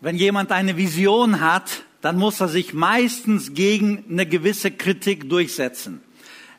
Wenn 0.00 0.16
jemand 0.16 0.52
eine 0.52 0.76
Vision 0.76 1.40
hat, 1.40 1.82
dann 2.00 2.16
muss 2.16 2.40
er 2.40 2.48
sich 2.48 2.72
meistens 2.72 3.54
gegen 3.54 4.04
eine 4.08 4.26
gewisse 4.26 4.70
Kritik 4.70 5.28
durchsetzen. 5.28 6.00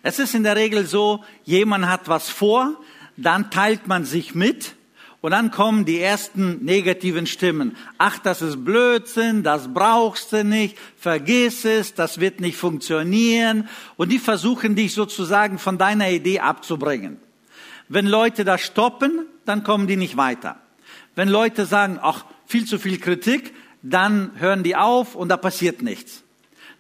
Es 0.04 0.20
ist 0.20 0.36
in 0.36 0.44
der 0.44 0.58
Regel 0.58 0.86
so, 0.86 1.24
jemand 1.46 1.88
hat 1.88 2.10
was 2.10 2.30
vor, 2.30 2.76
dann 3.16 3.50
teilt 3.50 3.88
man 3.88 4.04
sich 4.04 4.36
mit 4.36 4.76
und 5.22 5.32
dann 5.32 5.52
kommen 5.52 5.86
die 5.86 6.00
ersten 6.00 6.64
negativen 6.66 7.28
Stimmen. 7.28 7.78
Ach, 7.98 8.20
das 8.20 8.42
ist 8.42 8.64
Blödsinn, 8.64 9.44
das 9.44 9.74
brauchst 9.74 10.34
du 10.34 10.44
nicht, 10.44 10.78
vergiss 10.98 11.64
es, 11.64 11.94
das 11.94 12.20
wird 12.20 12.42
nicht 12.42 12.58
funktionieren. 12.58 13.68
Und 13.96 14.12
die 14.12 14.20
versuchen 14.20 14.76
dich 14.76 14.94
sozusagen 14.94 15.60
von 15.60 15.78
deiner 15.78 16.10
Idee 16.10 16.40
abzubringen. 16.40 17.18
Wenn 17.88 18.06
Leute 18.06 18.44
das 18.44 18.62
stoppen, 18.62 19.26
dann 19.46 19.64
kommen 19.64 19.88
die 19.88 19.98
nicht 19.98 20.16
weiter. 20.16 20.58
Wenn 21.16 21.28
Leute 21.28 21.66
sagen, 21.66 22.00
ach, 22.02 22.24
viel 22.50 22.66
zu 22.66 22.80
viel 22.80 23.00
Kritik, 23.00 23.54
dann 23.84 24.32
hören 24.40 24.64
die 24.64 24.76
auf 24.76 25.16
und 25.16 25.30
da 25.30 25.38
passiert 25.38 25.84
nichts. 25.84 26.24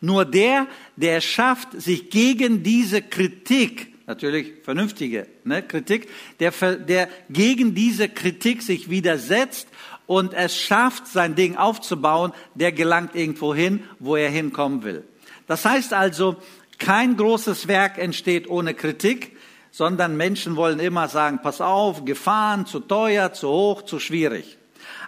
Nur 0.01 0.25
der, 0.25 0.67
der 0.95 1.21
schafft, 1.21 1.79
sich 1.79 2.09
gegen 2.09 2.63
diese 2.63 3.03
Kritik, 3.03 3.93
natürlich 4.07 4.53
vernünftige 4.63 5.27
ne, 5.43 5.61
Kritik, 5.61 6.09
der, 6.39 6.51
der 6.51 7.07
gegen 7.29 7.75
diese 7.75 8.09
Kritik 8.09 8.63
sich 8.63 8.89
widersetzt 8.89 9.67
und 10.07 10.33
es 10.33 10.57
schafft, 10.57 11.05
sein 11.05 11.35
Ding 11.35 11.55
aufzubauen, 11.55 12.33
der 12.55 12.71
gelangt 12.71 13.15
irgendwo 13.15 13.53
hin, 13.53 13.83
wo 13.99 14.15
er 14.15 14.29
hinkommen 14.29 14.83
will. 14.83 15.03
Das 15.45 15.65
heißt 15.65 15.93
also, 15.93 16.37
kein 16.79 17.15
großes 17.15 17.67
Werk 17.67 17.99
entsteht 17.99 18.49
ohne 18.49 18.73
Kritik, 18.73 19.37
sondern 19.69 20.17
Menschen 20.17 20.55
wollen 20.55 20.79
immer 20.79 21.09
sagen, 21.09 21.41
pass 21.43 21.61
auf, 21.61 22.05
Gefahren, 22.05 22.65
zu 22.65 22.79
teuer, 22.79 23.33
zu 23.33 23.49
hoch, 23.49 23.83
zu 23.83 23.99
schwierig. 23.99 24.58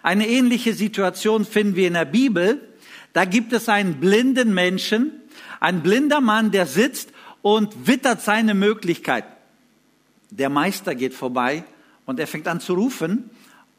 Eine 0.04 0.28
ähnliche 0.28 0.74
Situation 0.74 1.46
finden 1.46 1.76
wir 1.76 1.88
in 1.88 1.94
der 1.94 2.06
Bibel. 2.06 2.62
Da 3.14 3.26
gibt 3.26 3.54
es 3.54 3.70
einen 3.70 4.00
blinden 4.00 4.54
Menschen, 4.54 5.12
ein 5.60 5.82
blinder 5.84 6.22
Mann, 6.22 6.52
der 6.52 6.66
sitzt 6.66 7.10
und 7.42 7.88
wittert 7.88 8.22
seine 8.22 8.54
Möglichkeit. 8.54 9.26
Der 10.30 10.50
Meister 10.50 10.96
geht 10.96 11.14
vorbei 11.14 11.64
und 12.06 12.20
er 12.20 12.28
fängt 12.28 12.48
an 12.48 12.60
zu 12.62 12.74
rufen 12.74 13.30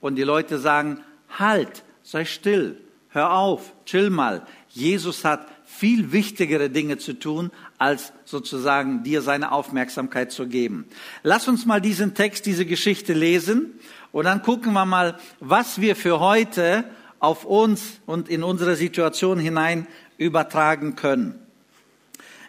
und 0.01 0.17
die 0.17 0.23
Leute 0.23 0.59
sagen, 0.59 1.01
halt, 1.39 1.83
sei 2.03 2.25
still, 2.25 2.77
hör 3.09 3.33
auf, 3.33 3.73
chill 3.87 4.11
mal. 4.11 4.47
Jesus 4.69 5.25
hat 5.25 5.49
viel 5.65 6.13
wichtigere 6.13 6.69
Dinge 6.69 6.99
zu 6.99 7.15
tun, 7.15 7.51
als 7.79 8.13
sozusagen 8.25 9.03
dir 9.03 9.23
seine 9.23 9.53
Aufmerksamkeit 9.53 10.31
zu 10.31 10.47
geben. 10.47 10.87
Lass 11.23 11.49
uns 11.49 11.65
mal 11.67 11.81
diesen 11.81 12.15
Text, 12.15 12.47
diese 12.47 12.67
Geschichte 12.67 13.15
lesen 13.15 13.79
und 14.13 14.27
dann 14.27 14.43
gucken 14.43 14.73
wir 14.75 14.85
mal, 14.85 15.19
was 15.41 15.81
wir 15.81 15.97
für 15.97 16.21
heute 16.21 16.85
auf 17.19 17.45
uns 17.45 18.01
und 18.07 18.29
in 18.29 18.43
unsere 18.43 18.77
Situation 18.77 19.39
hinein 19.39 19.87
übertragen 20.19 20.97
können. 20.97 21.39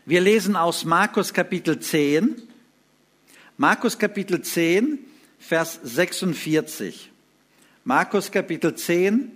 Wir 0.05 0.19
lesen 0.19 0.55
aus 0.55 0.83
Markus 0.83 1.33
Kapitel 1.33 1.79
10, 1.79 2.41
Markus 3.57 3.97
Kapitel 3.97 4.41
10, 4.41 4.99
Vers 5.39 5.79
46. 5.83 7.11
Markus 7.85 8.31
Kapitel 8.31 8.75
10 8.75 9.31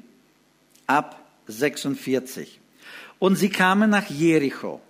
ab 0.85 1.23
46. 1.47 2.59
Und 3.19 3.35
sie 3.35 3.49
kamen 3.49 3.89
nach 3.89 4.09
Jericho. 4.09 4.81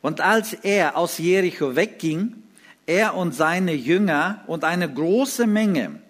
Und 0.00 0.20
als 0.20 0.52
er 0.52 0.96
aus 0.96 1.18
Jericho 1.18 1.76
wegging, 1.76 2.42
er 2.86 3.14
und 3.14 3.32
seine 3.34 3.74
Jünger 3.74 4.42
und 4.46 4.64
eine 4.64 4.92
große 4.92 5.46
Menge, 5.46 6.00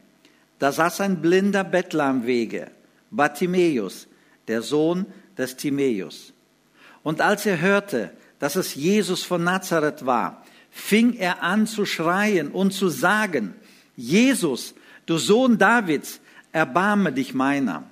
da 0.63 0.71
saß 0.71 1.01
ein 1.01 1.21
blinder 1.21 1.65
Bettler 1.65 2.05
am 2.05 2.25
Wege, 2.25 2.71
Bartimäus, 3.11 4.07
der 4.47 4.63
Sohn 4.63 5.07
des 5.37 5.57
Timäus. 5.57 6.33
Und 7.03 7.21
als 7.21 7.47
er 7.47 7.61
hörte, 7.61 8.13
dass 8.39 8.55
es 8.55 8.77
Jesus 8.77 9.25
von 9.25 9.43
Nazareth 9.43 10.07
war, 10.07 10.45
fing 10.71 11.15
er 11.15 11.43
an 11.43 11.67
zu 11.67 11.85
schreien 11.85 12.53
und 12.53 12.73
zu 12.73 12.91
sagen, 12.91 13.55
Jesus, 13.97 14.77
du 15.07 15.19
Sohn 15.19 15.59
Davids, 15.59 16.21
erbarme 16.53 17.13
dich 17.13 17.35
meiner. 17.35 17.83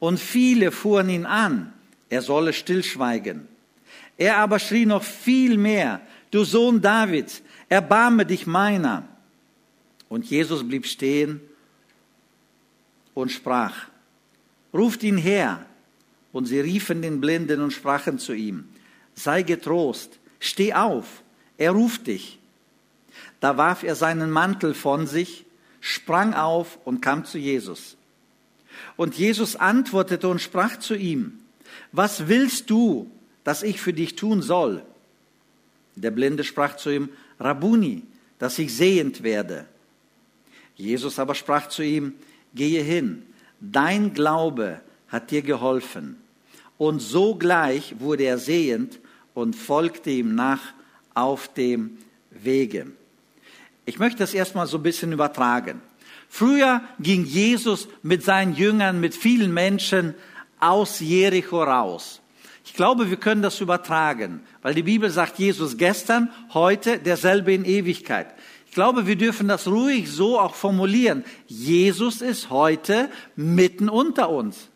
Und 0.00 0.18
viele 0.18 0.72
fuhren 0.72 1.08
ihn 1.08 1.26
an, 1.26 1.72
er 2.08 2.22
solle 2.22 2.54
stillschweigen. 2.54 3.46
Er 4.16 4.38
aber 4.38 4.58
schrie 4.58 4.84
noch 4.84 5.04
viel 5.04 5.58
mehr, 5.58 6.00
du 6.32 6.42
Sohn 6.42 6.80
Davids, 6.80 7.40
erbarme 7.68 8.26
dich 8.26 8.48
meiner. 8.48 9.04
Und 10.08 10.24
Jesus 10.24 10.66
blieb 10.66 10.86
stehen 10.86 11.40
und 13.14 13.30
sprach, 13.32 13.74
ruft 14.72 15.02
ihn 15.02 15.16
her. 15.16 15.64
Und 16.32 16.46
sie 16.46 16.60
riefen 16.60 17.00
den 17.00 17.20
Blinden 17.20 17.60
und 17.60 17.72
sprachen 17.72 18.18
zu 18.18 18.32
ihm, 18.32 18.68
sei 19.14 19.42
getrost, 19.42 20.18
steh 20.40 20.74
auf, 20.74 21.22
er 21.56 21.70
ruft 21.70 22.08
dich. 22.08 22.40
Da 23.38 23.56
warf 23.56 23.84
er 23.84 23.94
seinen 23.94 24.30
Mantel 24.30 24.74
von 24.74 25.06
sich, 25.06 25.46
sprang 25.80 26.34
auf 26.34 26.78
und 26.84 27.00
kam 27.02 27.24
zu 27.24 27.38
Jesus. 27.38 27.96
Und 28.96 29.16
Jesus 29.16 29.54
antwortete 29.54 30.28
und 30.28 30.40
sprach 30.40 30.78
zu 30.78 30.96
ihm, 30.96 31.38
was 31.92 32.26
willst 32.26 32.70
du, 32.70 33.10
dass 33.44 33.62
ich 33.62 33.80
für 33.80 33.92
dich 33.92 34.16
tun 34.16 34.42
soll? 34.42 34.82
Der 35.94 36.10
Blinde 36.10 36.42
sprach 36.42 36.76
zu 36.76 36.90
ihm, 36.90 37.08
Rabuni, 37.38 38.02
dass 38.38 38.58
ich 38.58 38.74
sehend 38.74 39.22
werde. 39.22 39.66
Jesus 40.76 41.18
aber 41.18 41.34
sprach 41.34 41.68
zu 41.68 41.82
ihm, 41.82 42.14
gehe 42.54 42.82
hin, 42.82 43.22
dein 43.60 44.14
Glaube 44.14 44.80
hat 45.08 45.30
dir 45.30 45.42
geholfen. 45.42 46.16
Und 46.76 47.00
sogleich 47.00 47.96
wurde 48.00 48.24
er 48.24 48.38
sehend 48.38 49.00
und 49.32 49.54
folgte 49.54 50.10
ihm 50.10 50.34
nach 50.34 50.60
auf 51.14 51.52
dem 51.54 51.98
Wege. 52.30 52.86
Ich 53.86 53.98
möchte 53.98 54.18
das 54.18 54.34
erstmal 54.34 54.66
so 54.66 54.78
ein 54.78 54.82
bisschen 54.82 55.12
übertragen. 55.12 55.80
Früher 56.28 56.82
ging 56.98 57.24
Jesus 57.24 57.86
mit 58.02 58.24
seinen 58.24 58.54
Jüngern, 58.54 59.00
mit 59.00 59.14
vielen 59.14 59.54
Menschen 59.54 60.14
aus 60.58 61.00
Jericho 61.00 61.62
raus. 61.62 62.20
Ich 62.64 62.72
glaube, 62.74 63.10
wir 63.10 63.18
können 63.18 63.42
das 63.42 63.60
übertragen, 63.60 64.40
weil 64.62 64.74
die 64.74 64.82
Bibel 64.82 65.10
sagt, 65.10 65.38
Jesus 65.38 65.76
gestern, 65.76 66.30
heute, 66.54 66.98
derselbe 66.98 67.52
in 67.52 67.64
Ewigkeit. 67.64 68.26
Ich 68.74 68.76
glaube, 68.76 69.06
wir 69.06 69.14
dürfen 69.14 69.46
das 69.46 69.68
ruhig 69.68 70.10
so 70.10 70.40
auch 70.40 70.56
formulieren. 70.56 71.24
Jesus 71.46 72.20
ist 72.20 72.50
heute 72.50 73.08
mitten 73.36 73.88
unter 73.88 74.30
uns. 74.30 74.68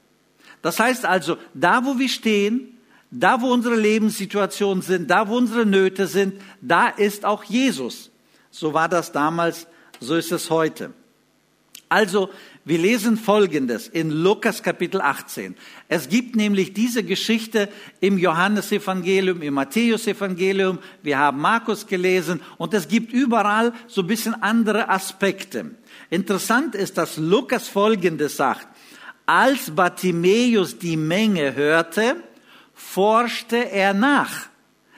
Das 0.63 0.79
heißt 0.79 1.05
also, 1.05 1.37
da 1.53 1.85
wo 1.85 1.99
wir 1.99 2.09
stehen, 2.09 2.79
da 3.11 3.41
wo 3.41 3.53
unsere 3.53 3.75
Lebenssituationen 3.75 4.83
sind, 4.83 5.11
da 5.11 5.27
wo 5.27 5.37
unsere 5.37 5.67
Nöte 5.67 6.07
sind, 6.07 6.41
da 6.61 6.87
ist 6.87 7.25
auch 7.25 7.43
Jesus. 7.43 8.13
So 8.53 8.73
war 8.73 8.89
das 8.89 9.11
damals, 9.11 9.67
so 9.99 10.15
ist 10.15 10.31
es 10.31 10.49
heute. 10.49 10.93
Also, 11.89 12.31
wir 12.69 12.77
lesen 12.77 13.17
Folgendes 13.17 13.89
in 13.89 14.11
Lukas 14.11 14.63
Kapitel 14.63 15.01
18. 15.01 15.57
Es 15.89 16.11
gibt 16.11 16.37
nämlich 16.37 16.75
diese 16.75 17.03
Geschichte 17.03 17.71
im 18.01 18.19
Johannesevangelium, 18.19 19.41
im 19.41 19.55
Matthäusevangelium. 19.55 20.79
Wir 21.03 21.19
haben 21.19 21.41
Markus 21.41 21.87
gelesen 21.87 22.43
und 22.59 22.75
es 22.75 22.87
gibt 22.87 23.11
überall 23.11 23.73
so 23.87 24.03
ein 24.03 24.07
bisschen 24.07 24.35
andere 24.43 24.91
Aspekte. 24.91 25.71
Interessant 26.11 26.75
ist, 26.75 26.99
dass 26.99 27.17
Lukas 27.17 27.69
Folgendes 27.69 28.37
sagt. 28.37 28.69
Als 29.25 29.71
Bartimäus 29.71 30.79
die 30.79 30.99
Menge 30.99 31.55
hörte, 31.55 32.17
forschte 32.75 33.71
er 33.71 33.95
nach. 33.95 34.49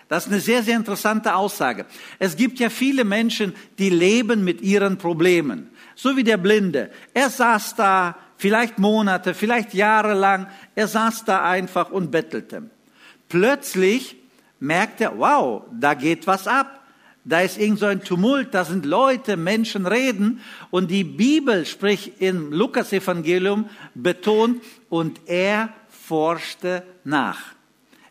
Das 0.08 0.26
ist 0.26 0.32
eine 0.32 0.40
sehr, 0.40 0.64
sehr 0.64 0.76
interessante 0.76 1.36
Aussage. 1.36 1.86
Es 2.18 2.34
gibt 2.34 2.58
ja 2.58 2.68
viele 2.68 3.04
Menschen, 3.04 3.54
die 3.78 3.90
leben 3.90 4.42
mit 4.42 4.60
ihren 4.60 4.98
Problemen 4.98 5.69
so 6.00 6.16
wie 6.16 6.24
der 6.24 6.38
Blinde. 6.38 6.90
Er 7.12 7.28
saß 7.28 7.74
da 7.74 8.16
vielleicht 8.38 8.78
Monate, 8.78 9.34
vielleicht 9.34 9.74
Jahre 9.74 10.14
lang, 10.14 10.46
er 10.74 10.88
saß 10.88 11.26
da 11.26 11.44
einfach 11.44 11.90
und 11.90 12.10
bettelte. 12.10 12.70
Plötzlich 13.28 14.16
merkt 14.60 15.02
er, 15.02 15.18
wow, 15.18 15.62
da 15.70 15.92
geht 15.92 16.26
was 16.26 16.46
ab. 16.46 16.86
Da 17.22 17.42
ist 17.42 17.58
irgend 17.58 17.80
so 17.80 17.86
ein 17.86 18.02
Tumult, 18.02 18.54
da 18.54 18.64
sind 18.64 18.86
Leute, 18.86 19.36
Menschen 19.36 19.86
reden 19.86 20.40
und 20.70 20.90
die 20.90 21.04
Bibel, 21.04 21.66
sprich 21.66 22.18
im 22.18 22.50
Lukas-Evangelium, 22.50 23.68
betont 23.94 24.62
und 24.88 25.20
er 25.26 25.68
forschte 25.90 26.82
nach. 27.04 27.40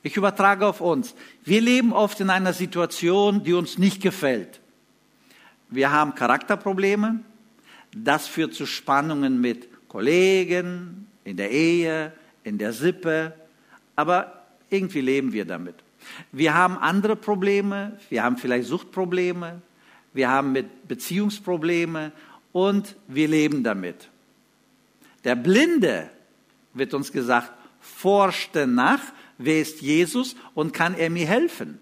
Ich 0.03 0.15
übertrage 0.15 0.67
auf 0.67 0.79
uns. 0.79 1.15
Wir 1.43 1.59
leben 1.59 1.91
oft 1.91 2.19
in 2.19 2.29
einer 2.29 2.53
Situation, 2.53 3.43
die 3.43 3.53
uns 3.53 3.79
nicht 3.79 3.99
gefällt. 3.99 4.61
Wir 5.71 5.91
haben 5.91 6.13
Charakterprobleme, 6.13 7.21
das 7.95 8.27
führt 8.27 8.53
zu 8.53 8.65
Spannungen 8.65 9.41
mit 9.41 9.67
Kollegen, 9.87 11.07
in 11.23 11.37
der 11.37 11.51
Ehe, 11.51 12.13
in 12.43 12.57
der 12.57 12.73
Sippe. 12.73 13.33
Aber 13.95 14.45
irgendwie 14.69 15.01
leben 15.01 15.33
wir 15.33 15.45
damit. 15.45 15.75
Wir 16.31 16.53
haben 16.53 16.77
andere 16.77 17.15
Probleme, 17.15 17.99
wir 18.09 18.23
haben 18.23 18.37
vielleicht 18.37 18.67
Suchtprobleme, 18.67 19.61
wir 20.13 20.29
haben 20.29 20.51
mit 20.51 20.87
Beziehungsprobleme 20.87 22.11
und 22.51 22.95
wir 23.07 23.27
leben 23.27 23.63
damit. 23.63 24.09
Der 25.23 25.35
Blinde, 25.35 26.09
wird 26.73 26.93
uns 26.93 27.11
gesagt, 27.11 27.51
forschte 27.79 28.67
nach, 28.67 29.01
wer 29.37 29.61
ist 29.61 29.81
Jesus 29.81 30.35
und 30.53 30.73
kann 30.73 30.95
er 30.95 31.09
mir 31.09 31.27
helfen? 31.27 31.79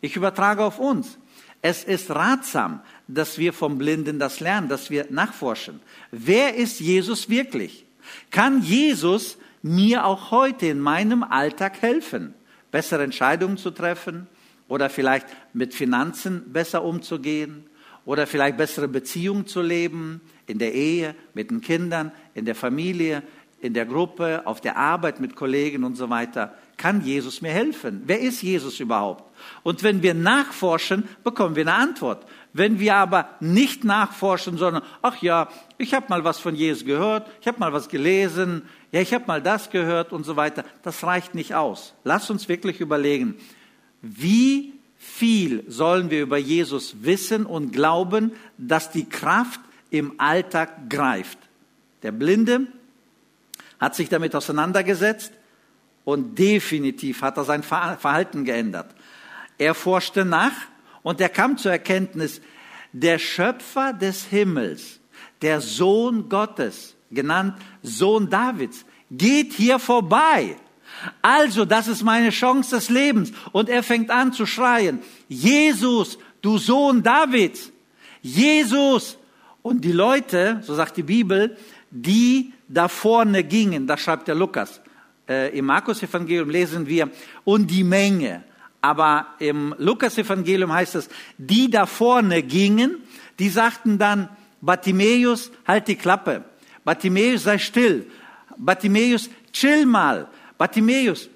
Ich 0.00 0.16
übertrage 0.16 0.62
auf 0.62 0.78
uns. 0.78 1.18
Es 1.62 1.84
ist 1.84 2.10
ratsam, 2.10 2.80
dass 3.08 3.38
wir 3.38 3.52
vom 3.52 3.78
Blinden 3.78 4.18
das 4.18 4.40
lernen, 4.40 4.68
dass 4.68 4.90
wir 4.90 5.06
nachforschen. 5.10 5.80
Wer 6.10 6.54
ist 6.54 6.80
Jesus 6.80 7.28
wirklich? 7.28 7.84
Kann 8.30 8.62
Jesus 8.62 9.36
mir 9.62 10.04
auch 10.04 10.30
heute 10.30 10.66
in 10.66 10.80
meinem 10.80 11.22
Alltag 11.22 11.80
helfen, 11.80 12.34
bessere 12.70 13.02
Entscheidungen 13.02 13.56
zu 13.56 13.70
treffen 13.70 14.26
oder 14.68 14.90
vielleicht 14.90 15.26
mit 15.52 15.74
Finanzen 15.74 16.52
besser 16.52 16.84
umzugehen 16.84 17.64
oder 18.04 18.26
vielleicht 18.26 18.56
bessere 18.56 18.88
Beziehungen 18.88 19.46
zu 19.46 19.62
leben, 19.62 20.20
in 20.46 20.58
der 20.58 20.74
Ehe, 20.74 21.14
mit 21.32 21.50
den 21.50 21.62
Kindern, 21.62 22.12
in 22.34 22.44
der 22.44 22.54
Familie, 22.54 23.22
in 23.64 23.72
der 23.72 23.86
Gruppe, 23.86 24.42
auf 24.44 24.60
der 24.60 24.76
Arbeit 24.76 25.20
mit 25.20 25.36
Kollegen 25.36 25.84
und 25.84 25.96
so 25.96 26.10
weiter. 26.10 26.52
Kann 26.76 27.00
Jesus 27.00 27.40
mir 27.40 27.50
helfen? 27.50 28.02
Wer 28.04 28.20
ist 28.20 28.42
Jesus 28.42 28.78
überhaupt? 28.78 29.24
Und 29.62 29.82
wenn 29.82 30.02
wir 30.02 30.12
nachforschen, 30.12 31.08
bekommen 31.24 31.56
wir 31.56 31.62
eine 31.62 31.72
Antwort. 31.72 32.26
Wenn 32.52 32.78
wir 32.78 32.96
aber 32.96 33.30
nicht 33.40 33.82
nachforschen, 33.82 34.58
sondern, 34.58 34.82
ach 35.00 35.22
ja, 35.22 35.48
ich 35.78 35.94
habe 35.94 36.06
mal 36.10 36.24
was 36.24 36.40
von 36.40 36.54
Jesus 36.54 36.84
gehört, 36.84 37.26
ich 37.40 37.48
habe 37.48 37.58
mal 37.58 37.72
was 37.72 37.88
gelesen, 37.88 38.68
ja, 38.92 39.00
ich 39.00 39.14
habe 39.14 39.24
mal 39.26 39.40
das 39.40 39.70
gehört 39.70 40.12
und 40.12 40.24
so 40.24 40.36
weiter, 40.36 40.66
das 40.82 41.02
reicht 41.02 41.34
nicht 41.34 41.54
aus. 41.54 41.94
Lass 42.04 42.28
uns 42.28 42.50
wirklich 42.50 42.80
überlegen, 42.80 43.34
wie 44.02 44.74
viel 44.98 45.64
sollen 45.68 46.10
wir 46.10 46.20
über 46.20 46.36
Jesus 46.36 46.96
wissen 47.00 47.46
und 47.46 47.72
glauben, 47.72 48.32
dass 48.58 48.90
die 48.90 49.08
Kraft 49.08 49.60
im 49.88 50.20
Alltag 50.20 50.90
greift. 50.90 51.38
Der 52.02 52.12
Blinde 52.12 52.66
hat 53.84 53.94
sich 53.94 54.08
damit 54.08 54.34
auseinandergesetzt 54.34 55.32
und 56.04 56.38
definitiv 56.38 57.20
hat 57.22 57.36
er 57.36 57.44
sein 57.44 57.62
Verhalten 57.62 58.44
geändert. 58.44 58.94
Er 59.58 59.74
forschte 59.74 60.24
nach 60.24 60.52
und 61.02 61.20
er 61.20 61.28
kam 61.28 61.58
zur 61.58 61.72
Erkenntnis, 61.72 62.40
der 62.92 63.18
Schöpfer 63.18 63.92
des 63.92 64.24
Himmels, 64.24 65.00
der 65.42 65.60
Sohn 65.60 66.28
Gottes, 66.28 66.94
genannt 67.10 67.56
Sohn 67.82 68.30
Davids, 68.30 68.86
geht 69.10 69.52
hier 69.52 69.78
vorbei. 69.78 70.56
Also, 71.20 71.64
das 71.64 71.86
ist 71.86 72.02
meine 72.02 72.30
Chance 72.30 72.76
des 72.76 72.88
Lebens. 72.88 73.32
Und 73.52 73.68
er 73.68 73.82
fängt 73.82 74.10
an 74.10 74.32
zu 74.32 74.46
schreien, 74.46 75.00
Jesus, 75.28 76.18
du 76.40 76.56
Sohn 76.56 77.02
Davids, 77.02 77.70
Jesus. 78.22 79.18
Und 79.62 79.84
die 79.84 79.92
Leute, 79.92 80.60
so 80.62 80.74
sagt 80.74 80.96
die 80.96 81.02
Bibel, 81.02 81.56
die 81.94 82.52
da 82.68 82.88
vorne 82.88 83.44
gingen, 83.44 83.86
das 83.86 84.00
schreibt 84.00 84.26
der 84.26 84.34
Lukas, 84.34 84.80
äh, 85.28 85.56
im 85.56 85.66
Markus-Evangelium 85.66 86.50
lesen 86.50 86.86
wir, 86.86 87.08
und 87.44 87.70
die 87.70 87.84
Menge. 87.84 88.42
Aber 88.80 89.28
im 89.38 89.74
Lukas-Evangelium 89.78 90.72
heißt 90.72 90.96
es, 90.96 91.08
die 91.38 91.70
da 91.70 91.86
vorne 91.86 92.42
gingen, 92.42 92.98
die 93.38 93.48
sagten 93.48 93.98
dann, 93.98 94.28
Bartimäus, 94.60 95.50
halt 95.66 95.88
die 95.88 95.94
Klappe. 95.94 96.44
Bartimäus, 96.84 97.44
sei 97.44 97.58
still. 97.58 98.06
Bartimäus, 98.56 99.30
chill 99.52 99.86
mal. 99.86 100.28
Bartimäus, 100.58 101.28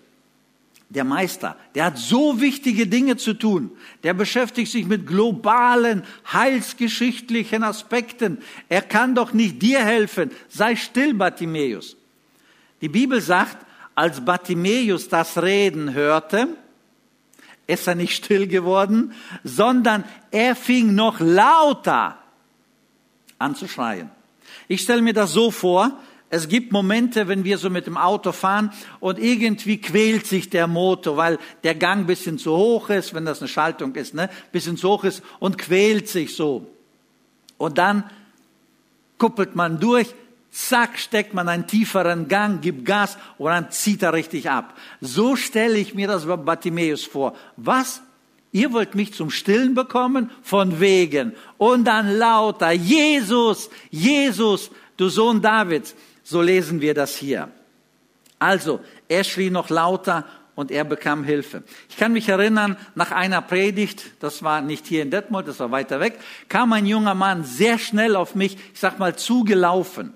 der 0.90 1.04
Meister, 1.04 1.56
der 1.74 1.84
hat 1.84 1.98
so 1.98 2.40
wichtige 2.40 2.86
Dinge 2.86 3.16
zu 3.16 3.34
tun. 3.34 3.70
Der 4.04 4.14
beschäftigt 4.14 4.72
sich 4.72 4.86
mit 4.86 5.06
globalen, 5.06 6.02
heilsgeschichtlichen 6.32 7.62
Aspekten. 7.62 8.38
Er 8.70 8.80
kann 8.80 9.14
doch 9.14 9.34
nicht 9.34 9.60
dir 9.60 9.80
helfen. 9.80 10.30
Sei 10.48 10.76
still, 10.76 11.12
Bartimäus. 11.12 11.96
Die 12.80 12.88
Bibel 12.88 13.20
sagt, 13.20 13.66
als 13.94 14.24
Bartimäus 14.24 15.08
das 15.08 15.42
Reden 15.42 15.92
hörte, 15.92 16.48
ist 17.66 17.86
er 17.86 17.94
nicht 17.94 18.14
still 18.14 18.46
geworden, 18.46 19.12
sondern 19.44 20.04
er 20.30 20.56
fing 20.56 20.94
noch 20.94 21.20
lauter 21.20 22.16
an 23.38 23.54
zu 23.54 23.68
schreien. 23.68 24.10
Ich 24.68 24.80
stelle 24.80 25.02
mir 25.02 25.12
das 25.12 25.32
so 25.32 25.50
vor, 25.50 26.00
es 26.30 26.48
gibt 26.48 26.72
Momente, 26.72 27.26
wenn 27.28 27.44
wir 27.44 27.56
so 27.56 27.70
mit 27.70 27.86
dem 27.86 27.96
Auto 27.96 28.32
fahren 28.32 28.72
und 29.00 29.18
irgendwie 29.18 29.80
quält 29.80 30.26
sich 30.26 30.50
der 30.50 30.66
Motor, 30.66 31.16
weil 31.16 31.38
der 31.64 31.74
Gang 31.74 32.06
bisschen 32.06 32.38
zu 32.38 32.54
hoch 32.54 32.90
ist, 32.90 33.14
wenn 33.14 33.24
das 33.24 33.40
eine 33.40 33.48
Schaltung 33.48 33.94
ist, 33.94 34.14
ne, 34.14 34.28
bisschen 34.52 34.76
zu 34.76 34.90
hoch 34.90 35.04
ist 35.04 35.22
und 35.38 35.56
quält 35.56 36.08
sich 36.08 36.36
so. 36.36 36.66
Und 37.56 37.78
dann 37.78 38.04
kuppelt 39.16 39.56
man 39.56 39.80
durch, 39.80 40.14
zack, 40.50 40.98
steckt 40.98 41.32
man 41.32 41.48
einen 41.48 41.66
tieferen 41.66 42.28
Gang, 42.28 42.60
gibt 42.60 42.84
Gas 42.84 43.16
und 43.38 43.50
dann 43.50 43.70
zieht 43.70 44.02
er 44.02 44.12
richtig 44.12 44.50
ab. 44.50 44.76
So 45.00 45.34
stelle 45.34 45.78
ich 45.78 45.94
mir 45.94 46.08
das 46.08 46.26
bei 46.26 46.36
Bartimäus 46.36 47.04
vor. 47.04 47.34
Was? 47.56 48.02
Ihr 48.52 48.72
wollt 48.72 48.94
mich 48.94 49.14
zum 49.14 49.30
Stillen 49.30 49.74
bekommen? 49.74 50.30
Von 50.42 50.80
wegen. 50.80 51.34
Und 51.58 51.84
dann 51.84 52.16
lauter, 52.16 52.72
Jesus, 52.72 53.68
Jesus, 53.90 54.70
du 54.96 55.08
Sohn 55.08 55.42
Davids. 55.42 55.94
So 56.28 56.42
lesen 56.42 56.82
wir 56.82 56.92
das 56.92 57.16
hier. 57.16 57.48
Also, 58.38 58.80
er 59.08 59.24
schrie 59.24 59.48
noch 59.48 59.70
lauter 59.70 60.26
und 60.56 60.70
er 60.70 60.84
bekam 60.84 61.24
Hilfe. 61.24 61.62
Ich 61.88 61.96
kann 61.96 62.12
mich 62.12 62.28
erinnern, 62.28 62.76
nach 62.94 63.12
einer 63.12 63.40
Predigt, 63.40 64.04
das 64.20 64.42
war 64.42 64.60
nicht 64.60 64.86
hier 64.86 65.00
in 65.00 65.10
Detmold, 65.10 65.48
das 65.48 65.58
war 65.58 65.70
weiter 65.70 66.00
weg, 66.00 66.18
kam 66.50 66.74
ein 66.74 66.84
junger 66.84 67.14
Mann 67.14 67.44
sehr 67.44 67.78
schnell 67.78 68.14
auf 68.14 68.34
mich, 68.34 68.58
ich 68.74 68.78
sag 68.78 68.98
mal, 68.98 69.16
zugelaufen. 69.16 70.12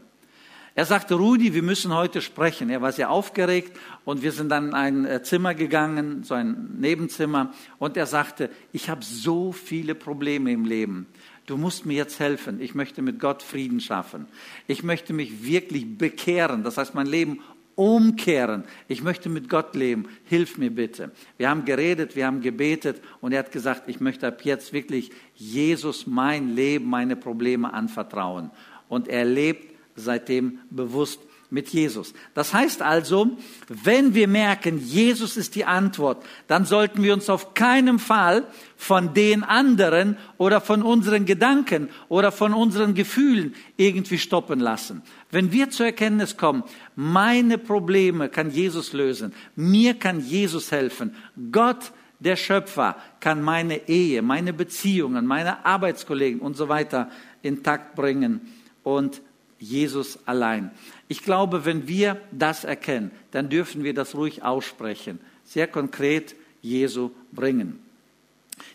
Er 0.74 0.84
sagte, 0.84 1.14
Rudi, 1.14 1.54
wir 1.54 1.62
müssen 1.62 1.94
heute 1.94 2.20
sprechen. 2.20 2.68
Er 2.68 2.82
war 2.82 2.92
sehr 2.92 3.10
aufgeregt 3.10 3.74
und 4.04 4.22
wir 4.22 4.32
sind 4.32 4.50
dann 4.50 4.68
in 4.68 4.74
ein 4.74 5.04
äh, 5.06 5.22
Zimmer 5.22 5.54
gegangen, 5.54 6.24
so 6.24 6.34
ein 6.34 6.76
Nebenzimmer, 6.78 7.54
und 7.78 7.96
er 7.96 8.06
sagte, 8.06 8.50
ich 8.72 8.90
habe 8.90 9.02
so 9.02 9.52
viele 9.52 9.94
Probleme 9.94 10.52
im 10.52 10.66
Leben 10.66 11.06
du 11.46 11.56
musst 11.56 11.86
mir 11.86 11.94
jetzt 11.94 12.20
helfen. 12.20 12.60
Ich 12.60 12.74
möchte 12.74 13.02
mit 13.02 13.18
Gott 13.18 13.42
Frieden 13.42 13.80
schaffen. 13.80 14.26
Ich 14.66 14.82
möchte 14.82 15.12
mich 15.12 15.44
wirklich 15.44 15.98
bekehren, 15.98 16.62
das 16.62 16.78
heißt 16.78 16.94
mein 16.94 17.06
Leben 17.06 17.40
umkehren. 17.74 18.64
Ich 18.88 19.02
möchte 19.02 19.28
mit 19.28 19.48
Gott 19.48 19.74
leben. 19.74 20.08
Hilf 20.24 20.58
mir 20.58 20.70
bitte. 20.70 21.10
Wir 21.38 21.48
haben 21.48 21.64
geredet, 21.64 22.16
wir 22.16 22.26
haben 22.26 22.40
gebetet 22.40 23.00
und 23.20 23.32
er 23.32 23.40
hat 23.40 23.52
gesagt, 23.52 23.88
ich 23.88 24.00
möchte 24.00 24.26
ab 24.28 24.44
jetzt 24.44 24.72
wirklich 24.72 25.10
Jesus 25.34 26.06
mein 26.06 26.54
Leben, 26.54 26.88
meine 26.88 27.16
Probleme 27.16 27.72
anvertrauen. 27.72 28.50
Und 28.88 29.08
er 29.08 29.24
lebt 29.24 29.74
seitdem 29.96 30.60
bewusst 30.70 31.20
mit 31.52 31.68
Jesus. 31.68 32.14
Das 32.32 32.54
heißt 32.54 32.80
also, 32.80 33.36
wenn 33.68 34.14
wir 34.14 34.26
merken, 34.26 34.78
Jesus 34.78 35.36
ist 35.36 35.54
die 35.54 35.66
Antwort, 35.66 36.24
dann 36.46 36.64
sollten 36.64 37.02
wir 37.02 37.12
uns 37.12 37.28
auf 37.28 37.52
keinen 37.52 37.98
Fall 37.98 38.46
von 38.76 39.12
den 39.12 39.44
anderen 39.44 40.16
oder 40.38 40.62
von 40.62 40.82
unseren 40.82 41.26
Gedanken 41.26 41.90
oder 42.08 42.32
von 42.32 42.54
unseren 42.54 42.94
Gefühlen 42.94 43.54
irgendwie 43.76 44.16
stoppen 44.16 44.60
lassen. 44.60 45.02
Wenn 45.30 45.52
wir 45.52 45.68
zur 45.68 45.86
Erkenntnis 45.86 46.38
kommen, 46.38 46.64
meine 46.96 47.58
Probleme 47.58 48.30
kann 48.30 48.50
Jesus 48.50 48.94
lösen, 48.94 49.34
mir 49.54 49.94
kann 49.94 50.20
Jesus 50.20 50.72
helfen, 50.72 51.14
Gott, 51.52 51.92
der 52.18 52.36
Schöpfer, 52.36 52.96
kann 53.20 53.42
meine 53.42 53.88
Ehe, 53.88 54.22
meine 54.22 54.54
Beziehungen, 54.54 55.26
meine 55.26 55.66
Arbeitskollegen 55.66 56.40
und 56.40 56.56
so 56.56 56.68
weiter 56.68 57.10
intakt 57.42 57.94
bringen 57.94 58.40
und 58.84 59.20
Jesus 59.62 60.18
allein. 60.26 60.72
Ich 61.12 61.22
glaube, 61.22 61.66
wenn 61.66 61.88
wir 61.88 62.22
das 62.30 62.64
erkennen, 62.64 63.10
dann 63.32 63.50
dürfen 63.50 63.84
wir 63.84 63.92
das 63.92 64.14
ruhig 64.14 64.44
aussprechen, 64.44 65.20
sehr 65.44 65.66
konkret 65.66 66.34
Jesu 66.62 67.10
bringen. 67.32 67.80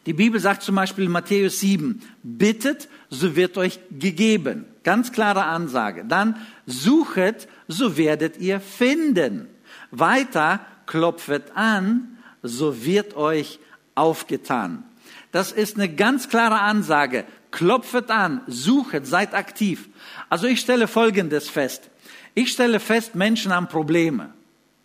Die 0.06 0.14
Bibel 0.14 0.40
sagt 0.40 0.62
zum 0.62 0.76
Beispiel 0.76 1.06
in 1.06 1.12
Matthäus 1.12 1.60
7, 1.62 2.00
bittet, 2.22 2.90
so 3.10 3.36
wird 3.36 3.58
euch 3.58 3.80
gegeben. 3.90 4.66
Ganz 4.84 5.12
klare 5.12 5.46
Ansage. 5.46 6.06
Dann 6.08 6.36
suchet, 6.68 7.48
so 7.68 7.98
werdet 7.98 8.38
ihr 8.38 8.60
finden. 8.60 9.48
Weiter 9.90 10.64
klopfet 10.86 11.56
an, 11.56 12.20
so 12.44 12.86
wird 12.86 13.16
euch 13.16 13.58
aufgetan. 13.96 14.84
Das 15.32 15.52
ist 15.52 15.78
eine 15.78 15.90
ganz 15.90 16.30
klare 16.30 16.60
Ansage. 16.60 17.26
Klopfet 17.50 18.12
an, 18.12 18.42
suchet, 18.46 19.08
seid 19.08 19.34
aktiv. 19.34 19.90
Also 20.30 20.46
ich 20.46 20.60
stelle 20.60 20.88
Folgendes 20.88 21.50
fest. 21.50 21.90
Ich 22.34 22.52
stelle 22.52 22.80
fest, 22.80 23.16
Menschen 23.16 23.54
haben 23.54 23.68
Probleme. 23.68 24.34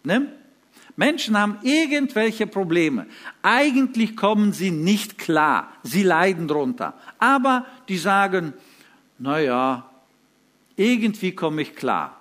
Ne? 0.05 0.33
Menschen 0.97 1.39
haben 1.39 1.59
irgendwelche 1.63 2.47
Probleme. 2.47 3.07
Eigentlich 3.43 4.17
kommen 4.17 4.53
sie 4.53 4.71
nicht 4.71 5.19
klar. 5.19 5.73
Sie 5.83 6.03
leiden 6.03 6.49
drunter. 6.49 6.95
Aber 7.19 7.67
die 7.89 7.99
sagen, 7.99 8.53
na 9.19 9.41
ja, 9.41 9.91
irgendwie 10.77 11.35
komme 11.35 11.63
ich 11.63 11.75
klar. 11.75 12.19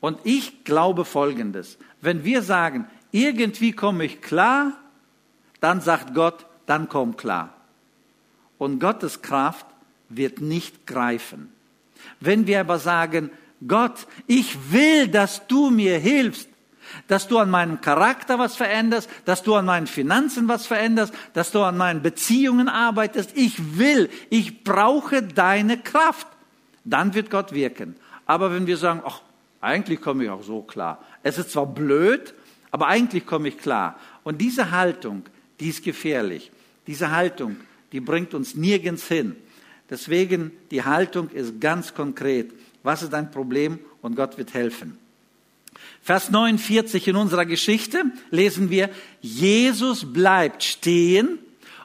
Und 0.00 0.18
ich 0.24 0.64
glaube 0.64 1.04
Folgendes. 1.04 1.78
Wenn 2.00 2.24
wir 2.24 2.42
sagen, 2.42 2.86
irgendwie 3.10 3.72
komme 3.72 4.04
ich 4.04 4.20
klar, 4.20 4.72
dann 5.60 5.80
sagt 5.80 6.14
Gott, 6.14 6.46
dann 6.66 6.88
komm 6.88 7.16
klar. 7.16 7.54
Und 8.58 8.80
Gottes 8.80 9.22
Kraft 9.22 9.66
wird 10.08 10.40
nicht 10.40 10.86
greifen. 10.86 11.50
Wenn 12.20 12.46
wir 12.46 12.60
aber 12.60 12.78
sagen, 12.78 13.30
Gott, 13.66 14.06
ich 14.26 14.72
will, 14.72 15.08
dass 15.08 15.46
du 15.46 15.70
mir 15.70 15.98
hilfst, 15.98 16.48
dass 17.08 17.28
du 17.28 17.38
an 17.38 17.50
meinem 17.50 17.80
Charakter 17.80 18.38
was 18.38 18.56
veränderst, 18.56 19.08
dass 19.24 19.42
du 19.42 19.54
an 19.54 19.64
meinen 19.64 19.86
Finanzen 19.86 20.48
was 20.48 20.66
veränderst, 20.66 21.14
dass 21.32 21.50
du 21.50 21.62
an 21.62 21.76
meinen 21.76 22.02
Beziehungen 22.02 22.68
arbeitest. 22.68 23.36
Ich 23.36 23.78
will, 23.78 24.10
ich 24.30 24.64
brauche 24.64 25.22
deine 25.22 25.78
Kraft. 25.78 26.26
Dann 26.84 27.14
wird 27.14 27.30
Gott 27.30 27.52
wirken. 27.52 27.96
Aber 28.26 28.52
wenn 28.52 28.66
wir 28.66 28.76
sagen, 28.76 29.02
ach, 29.04 29.22
eigentlich 29.60 30.00
komme 30.00 30.24
ich 30.24 30.30
auch 30.30 30.42
so 30.42 30.62
klar. 30.62 31.02
Es 31.22 31.38
ist 31.38 31.52
zwar 31.52 31.66
blöd, 31.66 32.34
aber 32.70 32.86
eigentlich 32.86 33.24
komme 33.24 33.48
ich 33.48 33.58
klar. 33.58 33.98
Und 34.22 34.40
diese 34.40 34.70
Haltung, 34.70 35.22
die 35.60 35.68
ist 35.68 35.84
gefährlich. 35.84 36.50
Diese 36.86 37.10
Haltung, 37.10 37.56
die 37.92 38.00
bringt 38.00 38.34
uns 38.34 38.54
nirgends 38.54 39.08
hin. 39.08 39.36
Deswegen, 39.88 40.52
die 40.70 40.84
Haltung 40.84 41.30
ist 41.30 41.60
ganz 41.60 41.94
konkret. 41.94 42.52
Was 42.84 43.02
ist 43.02 43.12
dein 43.12 43.32
Problem? 43.32 43.80
Und 44.02 44.14
Gott 44.14 44.38
wird 44.38 44.54
helfen. 44.54 44.98
Vers 46.00 46.30
49 46.30 47.08
in 47.08 47.16
unserer 47.16 47.46
Geschichte 47.46 48.04
lesen 48.30 48.70
wir, 48.70 48.90
Jesus 49.20 50.12
bleibt 50.12 50.62
stehen 50.62 51.38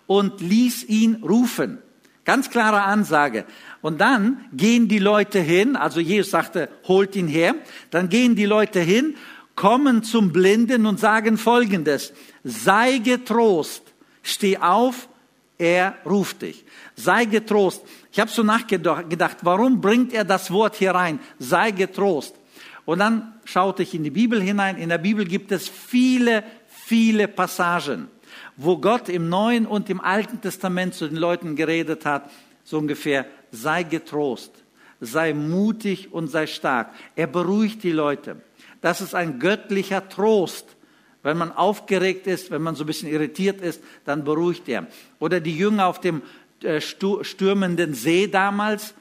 und 0.06 0.42
ließ 0.42 0.84
ihn 0.84 1.24
rufen. 1.24 1.80
Ganz 2.26 2.50
klare 2.52 2.84
Ansage. 2.84 3.46
Und 3.82 4.02
dann 4.02 4.46
gehen 4.54 4.88
die 4.88 5.00
Leute 5.00 5.40
hin, 5.40 5.76
also 5.76 6.00
Jesus 6.00 6.32
sagte, 6.32 6.70
holt 6.88 7.16
ihn 7.16 7.28
her, 7.28 7.56
dann 7.90 8.10
gehen 8.10 8.36
die 8.36 8.46
Leute 8.46 8.82
hin, 8.82 9.16
kommen 9.56 10.04
zum 10.04 10.32
Blinden 10.32 10.86
und 10.86 11.00
sagen 11.00 11.38
Folgendes, 11.38 12.14
sei 12.44 13.00
getrost, 13.00 13.84
steh 14.22 14.58
auf, 14.58 15.09
er 15.60 15.98
ruft 16.06 16.42
dich. 16.42 16.66
Sei 16.96 17.26
getrost. 17.26 17.84
Ich 18.12 18.20
habe 18.20 18.32
so 18.32 18.42
nachgedacht, 18.42 19.38
warum 19.44 19.82
bringt 19.82 20.14
er 20.14 20.24
das 20.24 20.50
Wort 20.50 20.76
hier 20.76 20.92
rein? 20.92 21.20
Sei 21.38 21.72
getrost. 21.72 22.34
Und 22.86 23.00
dann 23.00 23.34
schaute 23.44 23.84
ich 23.84 23.94
in 23.94 24.04
die 24.04 24.10
Bibel 24.10 24.42
hinein. 24.42 24.78
In 24.78 24.90
der 24.90 24.98
Bibel 24.98 25.26
gibt 25.26 25.52
es 25.52 25.68
viele, 25.68 26.44
viele 26.68 27.28
Passagen, 27.28 28.08
wo 28.56 28.78
Gott 28.78 29.10
im 29.10 29.30
Neuen 29.30 29.68
und 29.68 29.90
im 29.90 30.02
Alten 30.02 30.42
Testament 30.42 30.96
zu 30.96 31.08
den 31.08 31.18
Leuten 31.18 31.56
geredet 31.56 32.06
hat, 32.06 32.32
so 32.64 32.78
ungefähr, 32.78 33.26
sei 33.52 33.84
getrost, 33.84 34.54
sei 35.02 35.34
mutig 35.34 36.14
und 36.14 36.30
sei 36.30 36.48
stark. 36.48 36.92
Er 37.16 37.28
beruhigt 37.28 37.84
die 37.84 37.92
Leute. 37.92 38.42
Das 38.82 39.02
ist 39.02 39.14
ein 39.14 39.40
göttlicher 39.40 40.08
Trost. 40.08 40.78
Wenn 41.22 41.38
man 41.38 41.52
aufgeregt 41.52 42.28
ist, 42.28 42.50
wenn 42.52 42.62
man 42.62 42.76
so 42.76 42.84
ein 42.84 42.88
bisschen 42.88 43.10
irritiert 43.10 43.62
ist, 43.62 43.82
dann 44.06 44.24
beruhigt 44.24 44.70
er. 44.70 44.88
Oder 45.20 45.40
die 45.40 45.58
Jünger 45.58 45.88
auf 45.88 46.00
dem 46.00 46.22
äh, 46.64 46.80
stürmenden 46.82 47.94
See 47.94 48.28
damals, 48.28 48.94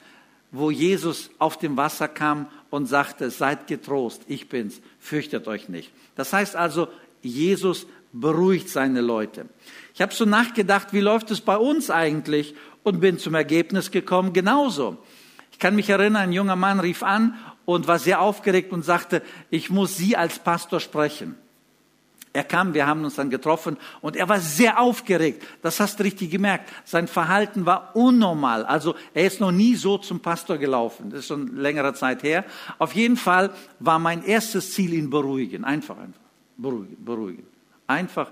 wo 0.51 0.71
Jesus 0.71 1.29
auf 1.39 1.57
dem 1.57 1.77
Wasser 1.77 2.07
kam 2.07 2.47
und 2.69 2.87
sagte, 2.87 3.29
seid 3.29 3.67
getrost, 3.67 4.23
ich 4.27 4.49
bin's, 4.49 4.81
fürchtet 4.99 5.47
euch 5.47 5.69
nicht. 5.69 5.91
Das 6.15 6.33
heißt 6.33 6.55
also, 6.55 6.87
Jesus 7.21 7.87
beruhigt 8.11 8.69
seine 8.69 9.01
Leute. 9.01 9.45
Ich 9.93 10.01
habe 10.01 10.13
so 10.13 10.25
nachgedacht, 10.25 10.93
wie 10.93 11.01
läuft 11.01 11.31
es 11.31 11.41
bei 11.41 11.57
uns 11.57 11.89
eigentlich 11.89 12.55
und 12.83 12.99
bin 12.99 13.19
zum 13.19 13.35
Ergebnis 13.35 13.91
gekommen, 13.91 14.33
genauso. 14.33 14.97
Ich 15.51 15.59
kann 15.59 15.75
mich 15.75 15.89
erinnern, 15.89 16.23
ein 16.23 16.33
junger 16.33 16.55
Mann 16.55 16.79
rief 16.79 17.03
an 17.03 17.35
und 17.65 17.87
war 17.87 17.99
sehr 17.99 18.21
aufgeregt 18.21 18.71
und 18.71 18.83
sagte, 18.83 19.21
ich 19.49 19.69
muss 19.69 19.97
Sie 19.97 20.15
als 20.15 20.39
Pastor 20.39 20.79
sprechen. 20.79 21.35
Er 22.31 22.43
kam, 22.43 22.75
wir 22.75 22.85
haben 22.85 23.03
uns 23.03 23.15
dann 23.15 23.31
getroffen 23.31 23.77
und 24.01 24.15
er 24.15 24.29
war 24.29 24.39
sehr 24.39 24.79
aufgeregt. 24.79 25.43
Das 25.63 25.79
hast 25.79 25.99
du 25.99 26.03
richtig 26.03 26.29
gemerkt. 26.29 26.69
Sein 26.85 27.07
Verhalten 27.07 27.65
war 27.65 27.95
unnormal. 27.95 28.65
Also 28.65 28.95
er 29.15 29.25
ist 29.25 29.39
noch 29.39 29.51
nie 29.51 29.75
so 29.75 29.97
zum 29.97 30.19
Pastor 30.19 30.57
gelaufen. 30.57 31.09
Das 31.09 31.21
ist 31.21 31.27
schon 31.27 31.55
längere 31.55 31.93
Zeit 31.95 32.21
her. 32.21 32.45
Auf 32.77 32.93
jeden 32.93 33.17
Fall 33.17 33.49
war 33.79 33.97
mein 33.97 34.23
erstes 34.23 34.73
Ziel, 34.73 34.93
ihn 34.93 35.09
beruhigen. 35.09 35.63
Einfach, 35.63 35.97
einfach. 35.97 36.21
Beruhigen, 36.55 37.03
beruhigen. 37.03 37.47
Einfach 37.87 38.31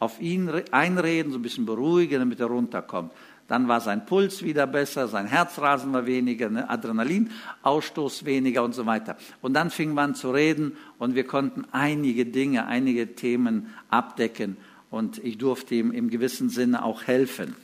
auf 0.00 0.20
ihn 0.20 0.50
einreden, 0.70 1.32
so 1.32 1.38
ein 1.38 1.42
bisschen 1.42 1.66
beruhigen, 1.66 2.20
damit 2.20 2.40
er 2.40 2.46
runterkommt. 2.46 3.12
Dann 3.50 3.66
war 3.66 3.80
sein 3.80 4.06
Puls 4.06 4.44
wieder 4.44 4.68
besser, 4.68 5.08
sein 5.08 5.26
Herzrasen 5.26 5.92
war 5.92 6.06
weniger, 6.06 6.48
ne? 6.50 6.70
Adrenalinausstoß 6.70 8.24
weniger 8.24 8.62
und 8.62 8.76
so 8.76 8.86
weiter. 8.86 9.16
Und 9.42 9.54
dann 9.54 9.70
fing 9.70 9.92
man 9.92 10.14
zu 10.14 10.30
reden 10.30 10.76
und 11.00 11.16
wir 11.16 11.24
konnten 11.26 11.64
einige 11.72 12.26
Dinge, 12.26 12.68
einige 12.68 13.16
Themen 13.16 13.74
abdecken 13.88 14.56
und 14.88 15.18
ich 15.24 15.36
durfte 15.36 15.74
ihm 15.74 15.90
im 15.90 16.10
gewissen 16.10 16.48
Sinne 16.48 16.84
auch 16.84 17.08
helfen. 17.08 17.56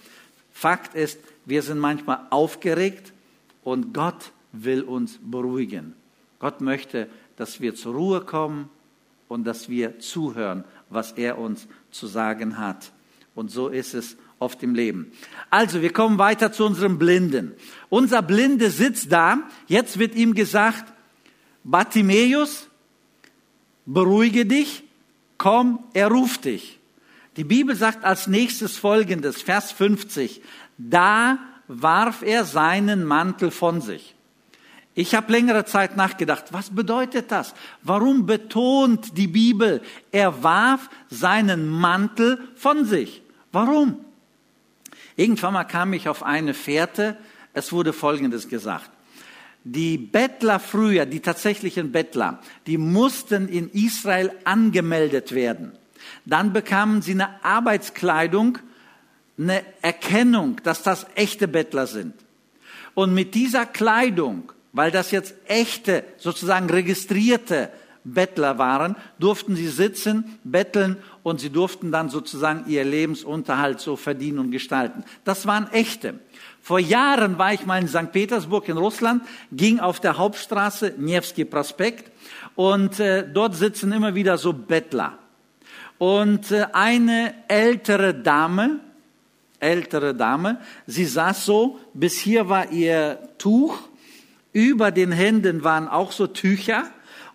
Fakt 0.52 0.96
ist, 0.96 1.20
wir 1.44 1.62
sind 1.62 1.78
manchmal 1.78 2.18
aufgeregt 2.30 3.12
und 3.62 3.94
Gott 3.94 4.32
will 4.50 4.82
uns 4.82 5.20
beruhigen. 5.22 5.94
Gott 6.40 6.60
möchte, 6.60 7.08
dass 7.36 7.60
wir 7.60 7.76
zur 7.76 7.94
Ruhe 7.94 8.22
kommen 8.22 8.70
und 9.28 9.44
dass 9.44 9.68
wir 9.68 10.00
zuhören, 10.00 10.64
was 10.90 11.12
er 11.12 11.38
uns 11.38 11.68
zu 11.92 12.08
sagen 12.08 12.58
hat. 12.58 12.90
Und 13.36 13.52
so 13.52 13.68
ist 13.68 13.94
es 13.94 14.16
auf 14.38 14.56
dem 14.56 14.74
Leben. 14.74 15.12
Also, 15.50 15.82
wir 15.82 15.92
kommen 15.92 16.18
weiter 16.18 16.52
zu 16.52 16.64
unserem 16.64 16.98
Blinden. 16.98 17.52
Unser 17.88 18.22
Blinde 18.22 18.70
sitzt 18.70 19.12
da. 19.12 19.38
Jetzt 19.66 19.98
wird 19.98 20.14
ihm 20.14 20.34
gesagt, 20.34 20.92
Bartimäus, 21.64 22.68
beruhige 23.86 24.46
dich, 24.46 24.84
komm, 25.38 25.84
er 25.94 26.08
ruft 26.08 26.44
dich. 26.44 26.78
Die 27.36 27.44
Bibel 27.44 27.76
sagt 27.76 28.04
als 28.04 28.26
nächstes 28.26 28.76
folgendes, 28.76 29.42
Vers 29.42 29.72
50, 29.72 30.42
da 30.78 31.38
warf 31.68 32.22
er 32.22 32.44
seinen 32.44 33.04
Mantel 33.04 33.50
von 33.50 33.80
sich. 33.80 34.14
Ich 34.94 35.14
habe 35.14 35.30
längere 35.30 35.66
Zeit 35.66 35.96
nachgedacht, 35.96 36.46
was 36.52 36.74
bedeutet 36.74 37.30
das? 37.30 37.54
Warum 37.82 38.24
betont 38.24 39.18
die 39.18 39.26
Bibel, 39.26 39.82
er 40.10 40.42
warf 40.42 40.88
seinen 41.10 41.68
Mantel 41.68 42.38
von 42.54 42.86
sich? 42.86 43.22
Warum? 43.52 44.05
Irgendwann 45.16 45.54
mal 45.54 45.64
kam 45.64 45.92
ich 45.92 46.08
auf 46.08 46.22
eine 46.22 46.54
Fährte, 46.54 47.16
es 47.54 47.72
wurde 47.72 47.92
Folgendes 47.92 48.48
gesagt. 48.48 48.90
Die 49.64 49.98
Bettler 49.98 50.60
früher, 50.60 51.06
die 51.06 51.20
tatsächlichen 51.20 51.90
Bettler, 51.90 52.40
die 52.66 52.78
mussten 52.78 53.48
in 53.48 53.70
Israel 53.70 54.30
angemeldet 54.44 55.34
werden. 55.34 55.72
Dann 56.24 56.52
bekamen 56.52 57.02
sie 57.02 57.12
eine 57.12 57.42
Arbeitskleidung, 57.44 58.58
eine 59.38 59.64
Erkennung, 59.82 60.60
dass 60.62 60.82
das 60.82 61.06
echte 61.14 61.48
Bettler 61.48 61.86
sind. 61.86 62.14
Und 62.94 63.12
mit 63.12 63.34
dieser 63.34 63.66
Kleidung, 63.66 64.52
weil 64.72 64.90
das 64.90 65.10
jetzt 65.10 65.34
echte, 65.46 66.04
sozusagen 66.18 66.70
registrierte 66.70 67.70
Bettler 68.14 68.58
waren, 68.58 68.96
durften 69.18 69.56
sie 69.56 69.68
sitzen, 69.68 70.38
betteln 70.44 70.96
und 71.22 71.40
sie 71.40 71.50
durften 71.50 71.90
dann 71.90 72.08
sozusagen 72.08 72.64
ihr 72.68 72.84
Lebensunterhalt 72.84 73.80
so 73.80 73.96
verdienen 73.96 74.38
und 74.38 74.50
gestalten. 74.52 75.04
Das 75.24 75.46
waren 75.46 75.70
echte. 75.72 76.14
Vor 76.62 76.78
Jahren 76.78 77.38
war 77.38 77.52
ich 77.52 77.66
mal 77.66 77.80
in 77.80 77.88
St. 77.88 78.12
Petersburg 78.12 78.68
in 78.68 78.76
Russland, 78.76 79.22
ging 79.52 79.80
auf 79.80 80.00
der 80.00 80.18
Hauptstraße, 80.18 80.94
Nevsky 80.98 81.44
Prospekt, 81.44 82.10
und 82.54 82.98
äh, 83.00 83.28
dort 83.28 83.54
sitzen 83.54 83.92
immer 83.92 84.14
wieder 84.14 84.38
so 84.38 84.52
Bettler. 84.52 85.18
Und 85.98 86.50
äh, 86.50 86.66
eine 86.72 87.34
ältere 87.48 88.14
Dame, 88.14 88.80
ältere 89.60 90.14
Dame, 90.14 90.60
sie 90.86 91.04
saß 91.04 91.44
so, 91.44 91.78
bis 91.92 92.18
hier 92.18 92.48
war 92.48 92.70
ihr 92.70 93.18
Tuch, 93.38 93.78
über 94.52 94.90
den 94.90 95.12
Händen 95.12 95.64
waren 95.64 95.86
auch 95.86 96.12
so 96.12 96.26
Tücher, 96.26 96.84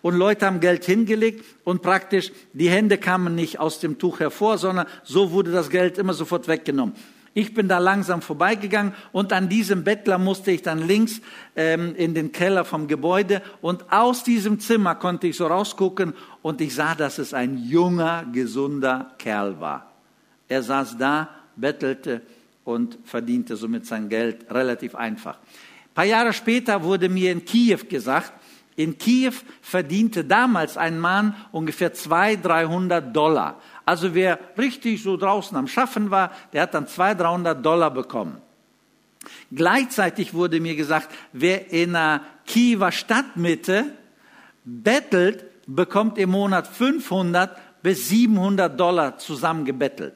und 0.02 0.16
Leute 0.16 0.46
haben 0.46 0.60
Geld 0.60 0.84
hingelegt 0.84 1.44
und 1.64 1.80
praktisch 1.80 2.32
die 2.52 2.68
Hände 2.68 2.98
kamen 2.98 3.34
nicht 3.34 3.60
aus 3.60 3.78
dem 3.80 3.98
Tuch 3.98 4.20
hervor, 4.20 4.58
sondern 4.58 4.86
so 5.04 5.30
wurde 5.30 5.52
das 5.52 5.70
Geld 5.70 5.96
immer 5.96 6.12
sofort 6.12 6.48
weggenommen. 6.48 6.94
Ich 7.34 7.54
bin 7.54 7.66
da 7.66 7.78
langsam 7.78 8.20
vorbeigegangen 8.20 8.92
und 9.10 9.32
an 9.32 9.48
diesem 9.48 9.84
Bettler 9.84 10.18
musste 10.18 10.50
ich 10.50 10.60
dann 10.60 10.86
links 10.86 11.22
ähm, 11.56 11.94
in 11.96 12.12
den 12.12 12.30
Keller 12.30 12.66
vom 12.66 12.88
Gebäude 12.88 13.40
und 13.62 13.90
aus 13.90 14.22
diesem 14.22 14.60
Zimmer 14.60 14.96
konnte 14.96 15.28
ich 15.28 15.36
so 15.36 15.46
rausgucken 15.46 16.12
und 16.42 16.60
ich 16.60 16.74
sah, 16.74 16.94
dass 16.94 17.18
es 17.18 17.32
ein 17.32 17.56
junger, 17.56 18.26
gesunder 18.32 19.12
Kerl 19.16 19.58
war. 19.60 19.92
Er 20.48 20.62
saß 20.62 20.98
da, 20.98 21.30
bettelte 21.56 22.20
und 22.64 22.98
verdiente 23.04 23.56
somit 23.56 23.86
sein 23.86 24.10
Geld 24.10 24.50
relativ 24.50 24.94
einfach. 24.94 25.36
Ein 25.36 25.94
paar 25.94 26.04
Jahre 26.04 26.34
später 26.34 26.82
wurde 26.82 27.08
mir 27.08 27.32
in 27.32 27.46
Kiew 27.46 27.80
gesagt, 27.88 28.32
in 28.76 28.98
Kiew 28.98 29.34
verdiente 29.60 30.24
damals 30.24 30.76
ein 30.76 30.98
Mann 30.98 31.34
ungefähr 31.52 31.92
200, 31.92 32.44
300 32.44 33.16
Dollar. 33.16 33.60
Also 33.84 34.14
wer 34.14 34.38
richtig 34.56 35.02
so 35.02 35.16
draußen 35.16 35.56
am 35.56 35.68
Schaffen 35.68 36.10
war, 36.10 36.30
der 36.52 36.62
hat 36.62 36.74
dann 36.74 36.86
200, 36.86 37.20
300 37.20 37.66
Dollar 37.66 37.90
bekommen. 37.90 38.40
Gleichzeitig 39.52 40.34
wurde 40.34 40.60
mir 40.60 40.74
gesagt, 40.74 41.08
wer 41.32 41.70
in 41.70 41.94
einer 41.94 42.22
Kiewer 42.46 42.90
Stadtmitte 42.90 43.92
bettelt, 44.64 45.44
bekommt 45.66 46.18
im 46.18 46.30
Monat 46.30 46.66
500 46.66 47.82
bis 47.82 48.08
700 48.08 48.78
Dollar 48.78 49.18
zusammengebettelt. 49.18 50.14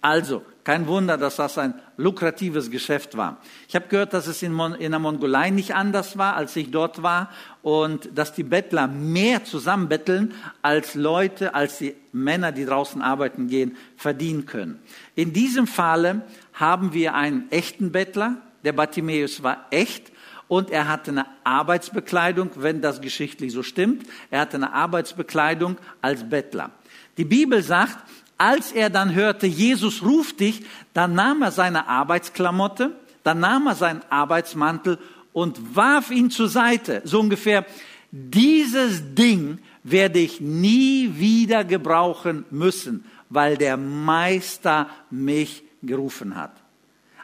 Also 0.00 0.42
Kein 0.64 0.86
Wunder, 0.86 1.18
dass 1.18 1.36
das 1.36 1.58
ein 1.58 1.74
lukratives 1.98 2.70
Geschäft 2.70 3.18
war. 3.18 3.36
Ich 3.68 3.76
habe 3.76 3.86
gehört, 3.88 4.14
dass 4.14 4.26
es 4.26 4.42
in, 4.42 4.50
Mon 4.50 4.74
in 4.74 4.92
der 4.92 4.98
Mongolei 4.98 5.50
nicht 5.50 5.74
anders 5.74 6.16
war, 6.16 6.36
als 6.36 6.56
ich 6.56 6.70
dort 6.70 7.02
war 7.02 7.30
und 7.60 8.08
dass 8.14 8.32
die 8.32 8.44
Bettler 8.44 8.88
mehr 8.88 9.44
zusammenbetteln, 9.44 10.32
als 10.62 10.94
Leute, 10.94 11.54
als 11.54 11.78
die 11.78 11.94
Männer, 12.12 12.50
die 12.50 12.64
draußen 12.64 13.02
arbeiten 13.02 13.46
gehen, 13.46 13.76
verdienen 13.98 14.46
können. 14.46 14.80
In 15.14 15.34
diesem 15.34 15.66
Falle 15.66 16.22
haben 16.54 16.94
wir 16.94 17.14
einen 17.14 17.50
echten 17.50 17.92
Bettler. 17.92 18.38
Der 18.64 18.72
Bartimäus 18.72 19.42
war 19.42 19.66
echt 19.70 20.12
und 20.48 20.70
er 20.70 20.88
hatte 20.88 21.10
eine 21.10 21.26
Arbeitsbekleidung, 21.44 22.50
wenn 22.56 22.80
das 22.80 23.02
geschichtlich 23.02 23.52
so 23.52 23.62
stimmt. 23.62 24.06
Er 24.30 24.40
hatte 24.40 24.56
eine 24.56 24.72
Arbeitsbekleidung 24.72 25.76
als 26.00 26.26
Bettler. 26.26 26.70
Die 27.18 27.24
Bibel 27.24 27.62
sagt, 27.62 27.98
als 28.38 28.72
er 28.72 28.90
dann 28.90 29.14
hörte, 29.14 29.46
Jesus 29.46 30.02
ruft 30.02 30.40
dich, 30.40 30.62
dann 30.92 31.14
nahm 31.14 31.42
er 31.42 31.52
seine 31.52 31.88
Arbeitsklamotte, 31.88 32.92
dann 33.22 33.40
nahm 33.40 33.66
er 33.66 33.74
seinen 33.74 34.02
Arbeitsmantel 34.10 34.98
und 35.32 35.76
warf 35.76 36.10
ihn 36.10 36.30
zur 36.30 36.48
Seite. 36.48 37.02
So 37.04 37.20
ungefähr, 37.20 37.64
dieses 38.10 39.14
Ding 39.14 39.58
werde 39.82 40.18
ich 40.18 40.40
nie 40.40 41.12
wieder 41.16 41.64
gebrauchen 41.64 42.44
müssen, 42.50 43.04
weil 43.28 43.56
der 43.56 43.76
Meister 43.76 44.88
mich 45.10 45.62
gerufen 45.82 46.36
hat. 46.36 46.52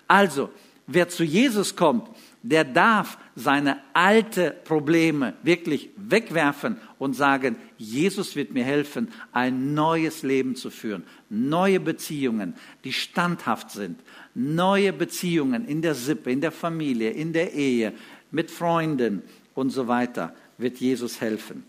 Also, 0.08 0.50
wer 0.86 1.08
zu 1.08 1.24
Jesus 1.24 1.76
kommt, 1.76 2.08
der 2.42 2.64
darf 2.64 3.18
seine 3.34 3.78
alte 3.92 4.54
Probleme 4.64 5.34
wirklich 5.42 5.90
wegwerfen 5.96 6.78
und 6.98 7.14
sagen, 7.14 7.56
Jesus 7.76 8.34
wird 8.34 8.52
mir 8.52 8.64
helfen, 8.64 9.08
ein 9.32 9.74
neues 9.74 10.22
Leben 10.22 10.56
zu 10.56 10.70
führen, 10.70 11.04
neue 11.28 11.80
Beziehungen, 11.80 12.54
die 12.84 12.92
standhaft 12.92 13.70
sind, 13.70 14.00
neue 14.34 14.92
Beziehungen 14.92 15.66
in 15.66 15.82
der 15.82 15.94
Sippe, 15.94 16.30
in 16.30 16.40
der 16.40 16.52
Familie, 16.52 17.10
in 17.10 17.32
der 17.32 17.52
Ehe, 17.52 17.92
mit 18.30 18.50
Freunden 18.50 19.22
und 19.54 19.70
so 19.70 19.88
weiter, 19.88 20.34
wird 20.56 20.78
Jesus 20.78 21.20
helfen. 21.20 21.64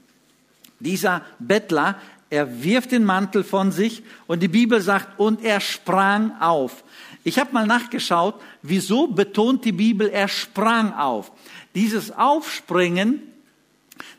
Dieser 0.80 1.26
Bettler, 1.40 2.00
er 2.32 2.64
wirft 2.64 2.94
den 2.94 3.04
Mantel 3.04 3.44
von 3.44 3.72
sich 3.72 4.04
und 4.26 4.42
die 4.42 4.48
Bibel 4.48 4.82
sagt, 4.82 5.20
und 5.20 5.44
er 5.44 5.60
sprang 5.60 6.32
auf. 6.40 6.84
Ich 7.26 7.38
habe 7.38 7.52
mal 7.54 7.68
nachgeschaut, 7.68 8.36
wieso 8.62 9.08
betont 9.08 9.66
die 9.66 9.74
Bibel, 9.74 10.10
er 10.10 10.30
sprang 10.30 10.94
auf. 10.94 11.32
Dieses 11.76 12.12
Aufspringen, 12.12 13.22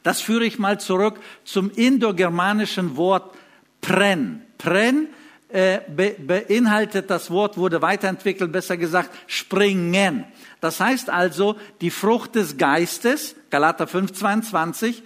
das 0.02 0.20
führe 0.20 0.44
ich 0.44 0.58
mal 0.58 0.78
zurück 0.78 1.18
zum 1.44 1.70
indogermanischen 1.70 2.96
Wort 2.96 3.34
pren. 3.80 4.42
Pren 4.58 5.08
äh, 5.48 5.80
be, 5.88 6.14
beinhaltet 6.18 7.08
das 7.10 7.30
Wort, 7.30 7.56
wurde 7.56 7.80
weiterentwickelt, 7.80 8.52
besser 8.52 8.76
gesagt, 8.76 9.10
springen. 9.26 10.26
Das 10.60 10.80
heißt 10.80 11.08
also, 11.08 11.56
die 11.80 11.90
Frucht 11.90 12.34
des 12.34 12.58
Geistes, 12.58 13.36
Galater 13.48 13.86
5, 13.86 14.12
22, 14.12 15.02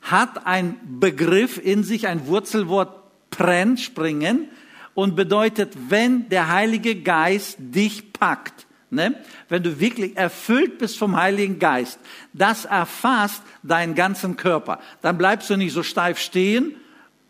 hat 0.00 0.46
ein 0.46 0.76
Begriff 1.00 1.58
in 1.62 1.84
sich, 1.84 2.06
ein 2.06 2.26
Wurzelwort 2.26 3.30
pren, 3.30 3.76
springen, 3.76 4.48
und 4.94 5.16
bedeutet, 5.16 5.72
wenn 5.88 6.28
der 6.28 6.48
Heilige 6.48 6.96
Geist 6.96 7.56
dich 7.58 8.12
packt, 8.12 8.66
ne? 8.90 9.14
wenn 9.48 9.62
du 9.62 9.80
wirklich 9.80 10.16
erfüllt 10.16 10.78
bist 10.78 10.98
vom 10.98 11.16
Heiligen 11.16 11.58
Geist, 11.58 11.98
das 12.32 12.64
erfasst 12.64 13.42
deinen 13.62 13.94
ganzen 13.94 14.36
Körper. 14.36 14.80
Dann 15.00 15.16
bleibst 15.16 15.48
du 15.48 15.56
nicht 15.56 15.72
so 15.72 15.82
steif 15.82 16.18
stehen, 16.18 16.74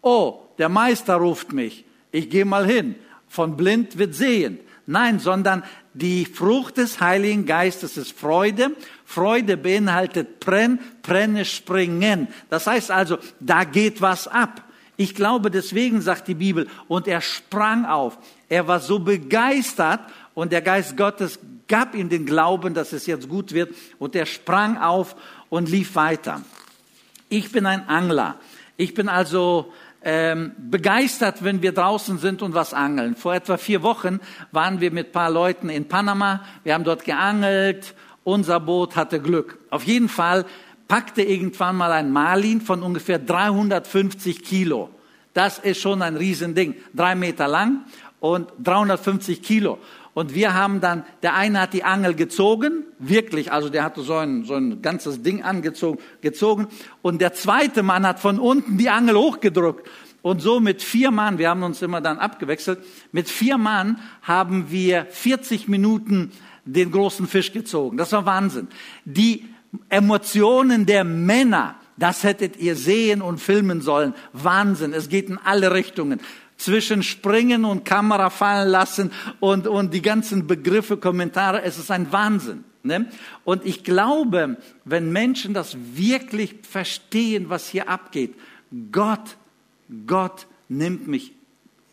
oh, 0.03 0.41
der 0.59 0.69
Meister 0.69 1.17
ruft 1.17 1.53
mich, 1.53 1.85
ich 2.13 2.31
gehe 2.31 2.45
mal 2.45 2.67
hin, 2.67 2.95
von 3.29 3.57
blind 3.57 3.99
wird 3.99 4.15
sehend. 4.15 4.61
Nein, 4.91 5.21
sondern 5.21 5.63
die 5.95 6.25
Frucht 6.25 6.77
des 6.77 7.01
Heiligen 7.01 7.47
Geistes 7.47 7.97
ist 7.97 8.11
Freude. 8.11 8.73
Freude 9.05 9.57
beinhaltet 9.57 10.41
Brenn, 10.41 10.81
Brenne, 11.03 11.45
Springen. 11.45 12.27
Das 12.49 12.67
heißt 12.67 12.91
also, 12.91 13.19
da 13.39 13.63
geht 13.63 14.03
was 14.03 14.27
ab. 14.27 14.65
Ich 14.97 15.15
glaube, 15.15 15.53
deswegen 15.53 16.01
sagt 16.01 16.27
die 16.27 16.35
Bibel, 16.35 16.67
und 16.89 17.07
er 17.07 17.21
sprang 17.21 17.85
auf. 17.87 18.19
Er 18.49 18.67
war 18.67 18.81
so 18.81 18.99
begeistert 18.99 20.01
und 20.35 20.51
der 20.51 20.61
Geist 20.61 20.97
Gottes 20.97 21.39
gab 21.69 21.95
ihm 21.95 22.09
den 22.09 22.27
Glauben, 22.27 22.75
dass 22.75 22.93
es 22.93 23.07
jetzt 23.07 23.29
gut 23.29 23.53
wird 23.53 23.73
und 24.01 24.17
er 24.17 24.27
sprang 24.27 24.77
auf 24.77 25.15
und 25.51 25.71
lief 25.71 25.95
weiter. 25.95 26.43
Ich 27.29 27.53
bin 27.53 27.65
ein 27.65 27.89
Angler. 27.89 28.41
Ich 28.77 28.93
bin 28.95 29.09
also 29.09 29.73
ähm, 30.03 30.53
begeistert, 30.59 31.45
wenn 31.45 31.63
wir 31.63 31.73
draußen 31.73 32.19
sind 32.19 32.43
und 32.43 32.55
was 32.55 32.73
angeln. 32.73 33.17
Vor 33.17 33.35
etwa 33.35 33.57
vier 33.57 33.83
Wochen 33.83 34.21
waren 34.53 34.81
wir 34.81 34.91
mit 34.91 35.13
paar 35.13 35.31
Leuten 35.31 35.69
in 35.69 35.89
Panama. 35.89 36.43
Wir 36.65 36.75
haben 36.75 36.85
dort 36.85 37.05
geangelt. 37.05 37.95
Unser 38.25 38.61
Boot 38.61 38.97
hatte 38.97 39.21
Glück. 39.21 39.59
Auf 39.71 39.85
jeden 39.85 40.09
Fall 40.09 40.45
packte 40.89 41.23
irgendwann 41.23 41.77
mal 41.77 41.93
ein 41.93 42.11
Marlin 42.11 42.61
von 42.61 42.83
ungefähr 42.83 43.19
350 43.19 44.43
Kilo. 44.43 44.91
Das 45.35 45.59
ist 45.59 45.81
schon 45.81 46.03
ein 46.03 46.17
Riesending. 46.17 46.75
Drei 46.95 47.15
Meter 47.15 47.47
lang 47.47 47.85
und 48.21 48.51
350 48.59 49.43
Kilo. 49.43 49.79
Und 50.21 50.35
wir 50.35 50.53
haben 50.53 50.83
dann, 50.83 51.05
der 51.23 51.35
eine 51.35 51.61
hat 51.63 51.73
die 51.73 51.83
Angel 51.83 52.13
gezogen, 52.13 52.85
wirklich, 52.99 53.53
also 53.53 53.71
der 53.71 53.83
hatte 53.83 54.03
so 54.03 54.17
ein, 54.17 54.45
so 54.45 54.53
ein 54.53 54.83
ganzes 54.83 55.23
Ding 55.23 55.43
angezogen, 55.43 55.99
gezogen. 56.21 56.67
Und 57.01 57.23
der 57.23 57.33
zweite 57.33 57.83
Mann 57.83 58.07
hat 58.07 58.21
von 58.21 58.39
unten 58.39 58.77
die 58.77 58.91
Angel 58.91 59.17
hochgedrückt. 59.17 59.89
Und 60.21 60.43
so 60.43 60.61
mit 60.61 60.83
vier 60.83 61.11
Mann, 61.11 61.39
wir 61.39 61.49
haben 61.49 61.63
uns 61.63 61.81
immer 61.81 62.03
dann 62.03 62.19
abgewechselt, 62.19 62.81
mit 63.13 63.31
vier 63.31 63.57
Mann 63.57 63.99
haben 64.21 64.71
wir 64.71 65.07
40 65.07 65.69
Minuten 65.69 66.33
den 66.67 66.91
großen 66.91 67.27
Fisch 67.27 67.55
gezogen. 67.55 67.97
Das 67.97 68.13
war 68.13 68.27
Wahnsinn. 68.27 68.69
Die 69.07 69.47
Emotionen 69.89 70.85
der 70.85 71.05
Männer, 71.05 71.77
das 71.97 72.25
hättet 72.25 72.59
ihr 72.59 72.77
sehen 72.77 73.23
und 73.23 73.39
filmen 73.39 73.81
sollen. 73.81 74.13
Wahnsinn, 74.35 74.93
es 74.93 75.09
geht 75.09 75.31
in 75.31 75.39
alle 75.39 75.73
Richtungen. 75.73 76.21
Zwischen 76.61 77.03
Springen 77.03 77.65
und 77.65 77.87
Kamera 77.87 78.29
fallen 78.29 78.69
lassen 78.69 79.13
und, 79.41 79.67
und 79.67 79.95
die 79.95 80.03
ganzen 80.03 80.47
Begriffe, 80.47 80.99
Kommentare, 80.99 81.63
es 81.63 81.79
ist 81.79 81.91
ein 81.91 82.13
Wahnsinn. 82.13 82.65
Ne? 82.83 83.07
Und 83.45 83.65
ich 83.65 83.83
glaube, 83.83 84.59
wenn 84.85 85.11
Menschen 85.11 85.55
das 85.55 85.79
wirklich 85.95 86.57
verstehen, 86.69 87.49
was 87.49 87.67
hier 87.67 87.89
abgeht, 87.89 88.35
Gott, 88.93 89.39
Gott 90.07 90.47
nimmt 90.69 91.09
mich 91.09 91.33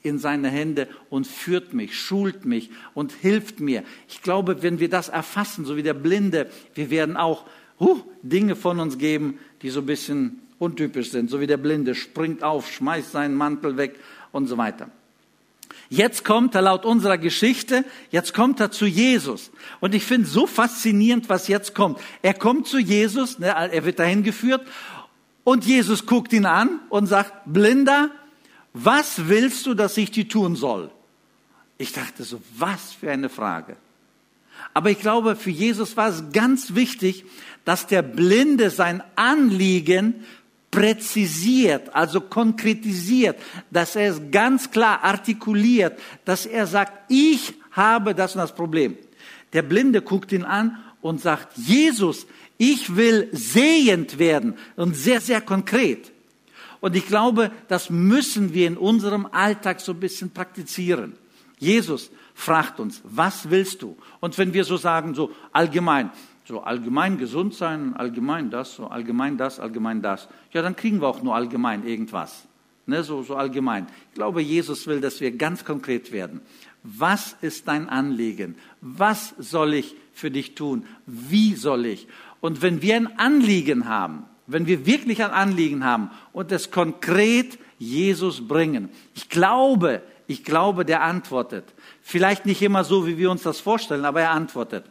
in 0.04 0.20
seine 0.20 0.50
Hände 0.50 0.90
und 1.10 1.28
führt 1.28 1.74
mich, 1.74 1.98
schult 1.98 2.44
mich 2.44 2.70
und 2.94 3.14
hilft 3.14 3.62
mir. 3.62 3.86
Ich 4.10 4.22
glaube, 4.22 4.64
wenn 4.64 4.82
wir 4.82 4.90
das 4.90 5.08
erfassen, 5.08 5.64
so 5.64 5.78
wie 5.78 5.84
der 5.84 5.94
Blinde, 5.94 6.50
wir 6.76 6.90
werden 6.90 7.16
auch 7.16 7.46
huh, 7.80 8.02
Dinge 8.22 8.58
von 8.58 8.82
uns 8.82 8.98
geben, 8.98 9.40
die 9.62 9.70
so 9.70 9.80
ein 9.80 9.86
bisschen 9.86 10.40
untypisch 10.60 11.12
sind, 11.12 11.30
so 11.30 11.40
wie 11.40 11.48
der 11.48 11.58
Blinde 11.58 11.96
springt 11.96 12.44
auf, 12.44 12.70
schmeißt 12.70 13.14
seinen 13.14 13.36
Mantel 13.36 13.78
weg 13.78 13.96
und 14.38 14.48
so 14.48 14.58
weiter. 14.58 14.90
Jetzt 15.90 16.24
kommt 16.24 16.54
er 16.54 16.62
laut 16.62 16.86
unserer 16.86 17.18
Geschichte, 17.18 17.84
jetzt 18.12 18.34
kommt 18.34 18.60
er 18.60 18.72
zu 18.72 18.86
Jesus. 18.86 19.52
Und 19.80 19.96
ich 19.96 20.04
finde 20.04 20.28
so 20.28 20.46
faszinierend, 20.46 21.28
was 21.28 21.48
jetzt 21.48 21.74
kommt. 21.74 22.00
Er 22.22 22.34
kommt 22.34 22.68
zu 22.68 22.78
Jesus, 22.78 23.40
ne, 23.40 23.48
er 23.48 23.84
wird 23.84 24.00
dahin 24.00 24.24
geführt 24.24 24.62
und 25.44 25.66
Jesus 25.66 26.06
guckt 26.06 26.34
ihn 26.34 26.46
an 26.46 26.82
und 26.90 27.08
sagt, 27.08 27.34
Blinder, 27.46 28.12
was 28.74 29.28
willst 29.28 29.66
du, 29.66 29.74
dass 29.74 29.98
ich 29.98 30.12
dir 30.12 30.28
tun 30.28 30.56
soll? 30.56 30.92
Ich 31.78 31.94
dachte 31.94 32.24
so, 32.24 32.42
was 32.58 32.94
für 32.94 33.10
eine 33.10 33.30
Frage. 33.30 33.76
Aber 34.74 34.92
ich 34.92 35.00
glaube, 35.00 35.36
für 35.36 35.50
Jesus 35.50 35.98
war 35.98 36.10
es 36.10 36.32
ganz 36.32 36.76
wichtig, 36.76 37.26
dass 37.66 37.88
der 37.88 38.02
Blinde 38.02 38.70
sein 38.70 39.02
Anliegen 39.16 40.26
präzisiert, 40.72 41.94
also 41.96 42.22
konkretisiert, 42.22 43.38
dass 43.72 43.96
er 43.96 44.12
es 44.12 44.22
ganz 44.32 44.70
klar 44.70 45.04
artikuliert, 45.04 46.00
dass 46.26 46.46
er 46.46 46.68
sagt, 46.68 47.10
ich 47.10 47.54
habe 47.72 48.14
das 48.14 48.36
und 48.36 48.42
das 48.42 48.54
Problem. 48.54 48.98
Der 49.54 49.62
Blinde 49.62 50.02
guckt 50.02 50.32
ihn 50.32 50.44
an 50.44 50.78
und 51.02 51.22
sagt, 51.22 51.58
Jesus, 51.58 52.28
ich 52.58 52.96
will 52.96 53.30
sehend 53.32 54.20
werden 54.20 54.56
und 54.76 54.96
sehr, 54.96 55.22
sehr 55.22 55.42
konkret. 55.42 56.12
Und 56.80 56.96
ich 56.96 57.08
glaube, 57.08 57.52
das 57.68 57.90
müssen 57.90 58.54
wir 58.54 58.68
in 58.68 58.78
unserem 58.78 59.26
Alltag 59.26 59.80
so 59.80 59.94
ein 59.94 60.00
bisschen 60.00 60.32
praktizieren. 60.32 61.14
Jesus 61.60 62.12
fragt 62.36 62.80
uns, 62.80 63.02
was 63.04 63.50
willst 63.50 63.82
du? 63.82 63.98
Und 64.20 64.38
wenn 64.38 64.54
wir 64.54 64.64
so 64.64 64.78
sagen, 64.78 65.16
so 65.16 65.32
allgemein, 65.52 66.12
so 66.48 66.62
allgemein 66.62 67.18
gesund 67.18 67.54
sein, 67.54 67.94
allgemein 67.96 68.50
das, 68.50 68.76
so 68.76 68.88
allgemein 68.88 69.38
das, 69.38 69.60
allgemein 69.60 70.02
das. 70.02 70.30
Ja, 70.54 70.62
dann 70.62 70.76
kriegen 70.76 71.02
wir 71.02 71.08
auch 71.08 71.22
nur 71.22 71.36
allgemein 71.36 71.86
irgendwas. 71.86 72.48
Ne, 72.86 73.04
so, 73.04 73.22
so 73.22 73.36
allgemein. 73.36 73.88
Ich 74.10 74.16
glaube, 74.16 74.42
Jesus 74.42 74.88
will, 74.88 75.02
dass 75.02 75.20
wir 75.20 75.32
ganz 75.32 75.66
konkret 75.66 76.14
werden. 76.14 76.40
Was 76.84 77.36
ist 77.42 77.68
dein 77.68 77.90
Anliegen? 77.90 78.56
Was 78.80 79.36
soll 79.38 79.74
ich 79.74 79.96
für 80.14 80.32
dich 80.32 80.56
tun? 80.56 80.86
Wie 81.06 81.54
soll 81.56 81.86
ich? 81.86 82.08
Und 82.40 82.62
wenn 82.62 82.82
wir 82.82 82.96
ein 82.96 83.20
Anliegen 83.20 83.90
haben, 83.90 84.24
wenn 84.46 84.68
wir 84.68 84.86
wirklich 84.86 85.22
ein 85.22 85.32
Anliegen 85.32 85.84
haben 85.84 86.12
und 86.32 86.54
es 86.54 86.72
konkret 86.72 87.60
Jesus 87.78 88.48
bringen, 88.48 88.88
ich 89.16 89.28
glaube, 89.28 90.02
Ich 90.28 90.44
glaube, 90.44 90.84
der 90.84 91.04
antwortet. 91.04 91.64
Vielleicht 92.02 92.46
nicht 92.46 92.62
immer 92.62 92.84
so, 92.84 93.08
wie 93.08 93.18
wir 93.18 93.32
uns 93.32 93.44
das 93.44 93.62
vorstellen, 93.62 94.04
aber 94.04 94.22
er 94.22 94.32
antwortet. 94.32 94.84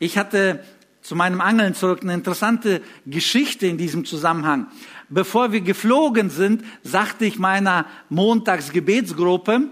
Ich 0.00 0.18
hatte 0.18 0.64
zu 1.02 1.16
meinem 1.16 1.40
Angeln 1.40 1.74
zurück 1.74 2.00
eine 2.02 2.14
interessante 2.14 2.82
Geschichte 3.06 3.66
in 3.66 3.78
diesem 3.78 4.04
Zusammenhang. 4.04 4.66
Bevor 5.08 5.52
wir 5.52 5.60
geflogen 5.60 6.30
sind, 6.30 6.64
sagte 6.82 7.24
ich 7.24 7.38
meiner 7.38 7.86
Montagsgebetsgruppe, 8.10 9.62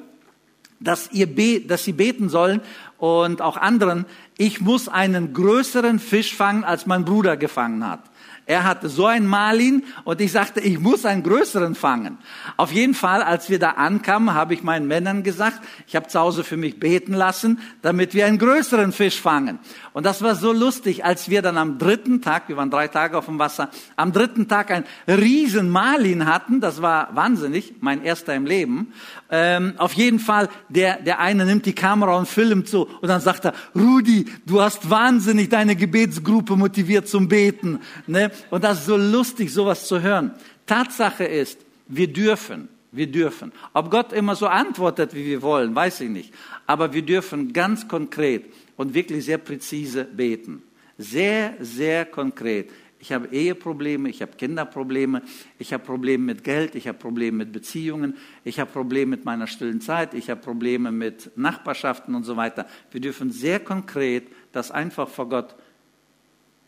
dass, 0.80 1.10
ihr 1.12 1.26
be 1.26 1.60
dass 1.60 1.84
sie 1.84 1.92
beten 1.92 2.28
sollen 2.28 2.60
und 2.98 3.42
auch 3.42 3.56
anderen, 3.56 4.06
ich 4.36 4.60
muss 4.60 4.88
einen 4.88 5.32
größeren 5.32 5.98
Fisch 5.98 6.34
fangen, 6.34 6.64
als 6.64 6.86
mein 6.86 7.04
Bruder 7.04 7.36
gefangen 7.36 7.86
hat. 7.86 8.00
Er 8.48 8.64
hatte 8.64 8.88
so 8.88 9.04
ein 9.04 9.26
Malin 9.26 9.84
und 10.04 10.22
ich 10.22 10.32
sagte, 10.32 10.60
ich 10.60 10.80
muss 10.80 11.04
einen 11.04 11.22
größeren 11.22 11.74
fangen. 11.74 12.16
Auf 12.56 12.72
jeden 12.72 12.94
Fall, 12.94 13.22
als 13.22 13.50
wir 13.50 13.58
da 13.58 13.72
ankamen, 13.72 14.32
habe 14.32 14.54
ich 14.54 14.62
meinen 14.62 14.88
Männern 14.88 15.22
gesagt, 15.22 15.60
ich 15.86 15.94
habe 15.94 16.08
zu 16.08 16.18
Hause 16.18 16.44
für 16.44 16.56
mich 16.56 16.80
beten 16.80 17.12
lassen, 17.12 17.60
damit 17.82 18.14
wir 18.14 18.24
einen 18.24 18.38
größeren 18.38 18.92
Fisch 18.92 19.20
fangen. 19.20 19.58
Und 19.92 20.06
das 20.06 20.22
war 20.22 20.34
so 20.34 20.50
lustig, 20.50 21.04
als 21.04 21.28
wir 21.28 21.42
dann 21.42 21.58
am 21.58 21.76
dritten 21.76 22.22
Tag, 22.22 22.48
wir 22.48 22.56
waren 22.56 22.70
drei 22.70 22.88
Tage 22.88 23.18
auf 23.18 23.26
dem 23.26 23.38
Wasser, 23.38 23.68
am 23.96 24.14
dritten 24.14 24.48
Tag 24.48 24.70
ein 24.70 24.84
riesen 25.06 25.68
Malin 25.68 26.24
hatten. 26.24 26.62
Das 26.62 26.80
war 26.80 27.14
wahnsinnig, 27.14 27.74
mein 27.80 28.02
erster 28.02 28.34
im 28.34 28.46
Leben. 28.46 28.94
Ähm, 29.30 29.74
auf 29.76 29.92
jeden 29.92 30.20
Fall, 30.20 30.48
der, 30.70 31.02
der 31.02 31.18
eine 31.18 31.44
nimmt 31.44 31.66
die 31.66 31.74
Kamera 31.74 32.16
und 32.16 32.26
filmt 32.26 32.66
so 32.66 32.88
und 33.02 33.08
dann 33.08 33.20
sagt 33.20 33.44
er, 33.44 33.52
Rudi, 33.76 34.24
du 34.46 34.62
hast 34.62 34.88
wahnsinnig 34.88 35.50
deine 35.50 35.76
Gebetsgruppe 35.76 36.56
motiviert 36.56 37.08
zum 37.08 37.28
Beten. 37.28 37.80
Ne? 38.06 38.30
Und 38.50 38.64
das 38.64 38.80
ist 38.80 38.86
so 38.86 38.96
lustig, 38.96 39.52
sowas 39.52 39.86
zu 39.86 40.02
hören. 40.02 40.32
Tatsache 40.66 41.24
ist, 41.24 41.58
wir 41.88 42.12
dürfen, 42.12 42.68
wir 42.92 43.06
dürfen. 43.06 43.52
Ob 43.72 43.90
Gott 43.90 44.12
immer 44.12 44.36
so 44.36 44.46
antwortet, 44.46 45.14
wie 45.14 45.24
wir 45.24 45.42
wollen, 45.42 45.74
weiß 45.74 46.02
ich 46.02 46.10
nicht. 46.10 46.32
Aber 46.66 46.92
wir 46.92 47.02
dürfen 47.02 47.52
ganz 47.52 47.88
konkret 47.88 48.44
und 48.76 48.94
wirklich 48.94 49.24
sehr 49.24 49.38
präzise 49.38 50.04
beten. 50.04 50.62
Sehr, 50.98 51.54
sehr 51.60 52.04
konkret. 52.04 52.70
Ich 53.00 53.12
habe 53.12 53.28
Eheprobleme, 53.28 54.08
ich 54.08 54.22
habe 54.22 54.32
Kinderprobleme, 54.36 55.22
ich 55.58 55.72
habe 55.72 55.84
Probleme 55.84 56.24
mit 56.24 56.42
Geld, 56.42 56.74
ich 56.74 56.88
habe 56.88 56.98
Probleme 56.98 57.38
mit 57.38 57.52
Beziehungen, 57.52 58.16
ich 58.42 58.58
habe 58.58 58.70
Probleme 58.72 59.10
mit 59.10 59.24
meiner 59.24 59.46
stillen 59.46 59.80
Zeit, 59.80 60.14
ich 60.14 60.30
habe 60.30 60.40
Probleme 60.40 60.90
mit 60.90 61.30
Nachbarschaften 61.36 62.16
und 62.16 62.24
so 62.24 62.36
weiter. 62.36 62.66
Wir 62.90 63.00
dürfen 63.00 63.30
sehr 63.30 63.60
konkret 63.60 64.26
das 64.50 64.72
einfach 64.72 65.08
vor 65.08 65.28
Gott 65.28 65.54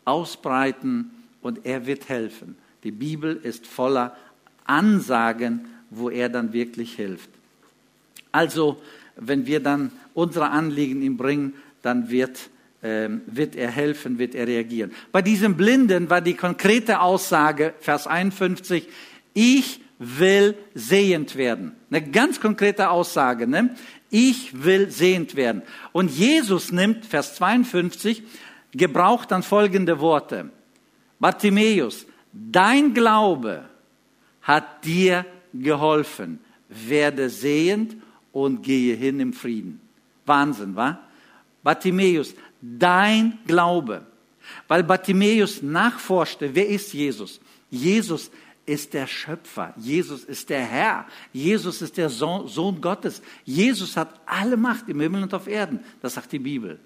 ausbreiten 0.05 1.11
und 1.43 1.65
er 1.65 1.87
wird 1.87 2.09
helfen. 2.09 2.57
Die 2.85 2.91
Bibel 2.91 3.37
ist 3.43 3.67
voller 3.67 4.17
Ansagen, 4.65 5.67
wo 5.91 6.09
er 6.11 6.29
dann 6.29 6.53
wirklich 6.53 6.95
hilft. 6.95 7.31
Also, 8.33 8.81
wenn 9.17 9.47
wir 9.47 9.61
dann 9.61 9.91
unsere 10.15 10.51
Anliegen 10.51 11.03
ihm 11.03 11.17
bringen, 11.17 11.55
dann 11.83 12.11
wird, 12.11 12.51
ähm, 12.83 13.23
wird 13.27 13.57
er 13.57 13.71
helfen, 13.71 14.19
wird 14.19 14.35
er 14.35 14.47
reagieren. 14.47 14.93
Bei 15.13 15.23
diesem 15.23 15.57
Blinden 15.57 16.11
war 16.11 16.21
die 16.21 16.35
konkrete 16.35 17.01
Aussage, 17.01 17.75
Vers 17.81 18.07
51, 18.07 18.87
ich 19.35 19.81
will 19.99 20.57
sehend 20.75 21.37
werden. 21.37 21.73
Eine 21.91 22.09
ganz 22.11 22.41
konkrete 22.41 22.89
Aussage. 22.91 23.47
Ne? 23.47 23.75
Ich 24.09 24.65
will 24.65 24.91
sehend 24.91 25.37
werden. 25.37 25.63
Und 25.93 26.11
Jesus 26.11 26.73
nimmt, 26.73 27.05
Vers 27.05 27.37
52, 27.37 28.23
gebraucht 28.73 29.31
dann 29.31 29.43
folgende 29.43 30.01
Worte. 30.01 30.51
Bartimäus, 31.21 32.07
dein 32.33 32.95
Glaube 32.95 33.69
hat 34.43 34.85
dir 34.85 35.27
geholfen. 35.53 36.41
Werde 36.69 37.29
sehend 37.29 37.97
und 38.33 38.63
gehe 38.63 38.97
hin 38.97 39.21
im 39.21 39.33
Frieden. 39.33 39.81
Wahnsinn, 40.25 40.75
wa? 40.77 41.01
Bartimäus, 41.63 42.35
dein 42.61 43.39
Glaube. 43.47 44.07
Weil 44.67 44.83
Bartimäus 44.83 45.63
nachforschte, 45.63 46.55
wer 46.55 46.69
ist 46.69 46.93
Jesus? 46.95 47.41
Jesus 47.71 48.31
ist 48.67 48.95
der 48.95 49.07
Schöpfer. 49.07 49.75
Jesus 49.77 50.25
ist 50.25 50.49
der 50.49 50.65
Herr. 50.65 51.07
Jesus 51.33 51.83
ist 51.83 51.97
der 51.97 52.09
Sohn 52.09 52.81
Gottes. 52.81 53.21
Jesus 53.45 53.97
hat 53.97 54.21
alle 54.27 54.57
Macht 54.57 54.89
im 54.89 55.01
Himmel 55.01 55.25
und 55.25 55.35
auf 55.35 55.49
Erden. 55.49 55.81
Das 56.01 56.15
sagt 56.15 56.33
die 56.33 56.39
Bibel. 56.39 56.79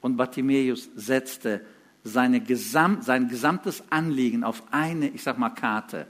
Und 0.00 0.16
Bartimäus 0.16 0.88
setzte 0.94 1.64
seine 2.06 2.40
Gesam 2.40 3.02
sein 3.02 3.28
gesamtes 3.28 3.82
Anliegen 3.90 4.44
auf 4.44 4.62
eine, 4.70 5.08
ich 5.08 5.22
sag 5.22 5.38
mal, 5.38 5.50
Karte, 5.50 6.06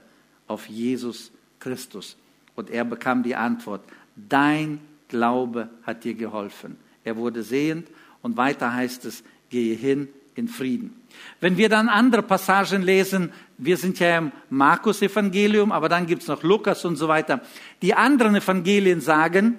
auf 0.47 0.67
Jesus 0.67 1.31
Christus. 1.59 2.17
Und 2.55 2.69
er 2.69 2.85
bekam 2.85 3.23
die 3.23 3.35
Antwort, 3.35 3.81
dein 4.15 4.79
Glaube 5.07 5.69
hat 5.83 6.03
dir 6.03 6.13
geholfen. 6.13 6.77
Er 7.03 7.17
wurde 7.17 7.41
sehend 7.41 7.87
und 8.21 8.37
weiter 8.37 8.73
heißt 8.73 9.05
es, 9.05 9.23
gehe 9.49 9.75
hin 9.75 10.09
in 10.35 10.47
Frieden. 10.47 10.93
Wenn 11.39 11.57
wir 11.57 11.69
dann 11.69 11.89
andere 11.89 12.21
Passagen 12.21 12.83
lesen, 12.83 13.31
wir 13.57 13.77
sind 13.77 13.99
ja 13.99 14.19
im 14.19 14.31
Markus-Evangelium, 14.49 15.71
aber 15.71 15.89
dann 15.89 16.05
gibt's 16.05 16.27
noch 16.27 16.43
Lukas 16.43 16.85
und 16.85 16.97
so 16.97 17.07
weiter. 17.07 17.41
Die 17.81 17.95
anderen 17.95 18.35
Evangelien 18.35 19.01
sagen, 19.01 19.57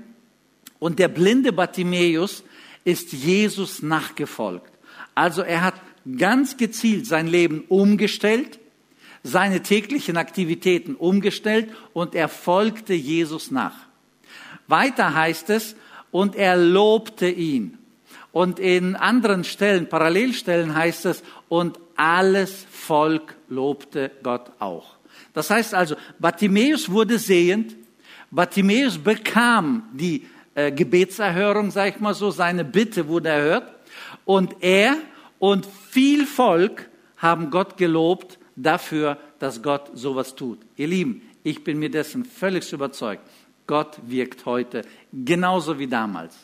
und 0.79 1.01
der 1.01 1.09
blinde 1.09 1.53
Bartimäus 1.53 2.45
ist 2.85 3.13
Jesus 3.13 3.83
nachgefolgt. 3.83 4.71
Also 5.17 5.43
er 5.43 5.63
hat 5.63 5.75
ganz 6.17 6.57
gezielt 6.57 7.07
sein 7.07 7.27
Leben 7.27 7.65
umgestellt, 7.69 8.59
seine 9.23 9.63
täglichen 9.63 10.17
Aktivitäten 10.17 10.95
umgestellt 10.95 11.71
und 11.93 12.15
er 12.15 12.29
folgte 12.29 12.95
Jesus 12.95 13.51
nach. 13.51 13.75
Weiter 14.69 15.15
heißt 15.15 15.51
es, 15.51 15.77
und 16.11 16.37
er 16.37 16.57
lobte 16.57 17.29
ihn. 17.29 17.79
Und 18.33 18.59
in 18.59 18.97
anderen 18.97 19.45
Stellen, 19.45 19.89
Parallelstellen 19.89 20.75
heißt 20.75 21.07
es, 21.07 21.23
und 21.49 21.79
alles 21.97 22.67
Volk 22.71 23.35
lobte 23.49 24.11
Gott 24.23 24.51
auch. 24.59 24.97
Das 25.35 25.51
heißt 25.51 25.75
also, 25.75 25.97
Bartimäus 26.19 26.91
wurde 26.91 27.19
sehend, 27.19 27.77
Bartimäus 28.31 28.99
bekam 28.99 29.85
die 29.93 30.27
äh, 30.55 30.71
Gebetserhörung, 30.71 31.71
sag 31.71 31.95
ich 31.95 32.01
mal 32.01 32.15
so, 32.15 32.31
seine 32.31 32.65
Bitte 32.65 33.09
wurde 33.09 33.31
erhört 33.31 33.75
und 34.25 34.57
er 34.61 34.97
und 35.39 35.67
viel 35.99 36.27
Volk 36.27 36.89
haben 37.17 37.51
Gott 37.51 37.77
gelobt 37.77 38.39
dafür, 38.55 39.19
dass 39.41 39.65
Gott 39.65 39.91
sowas 39.95 40.37
tut. 40.37 40.61
Ihr 40.77 40.87
Lieben, 40.87 41.23
ich 41.43 41.65
bin 41.65 41.81
mir 41.81 41.91
dessen 41.91 42.25
völlig 42.25 42.73
überzeugt. 42.73 43.23
Gott 43.67 43.99
wirkt 44.07 44.47
heute 44.47 44.83
genauso 45.13 45.81
wie 45.81 45.89
damals. 45.89 46.37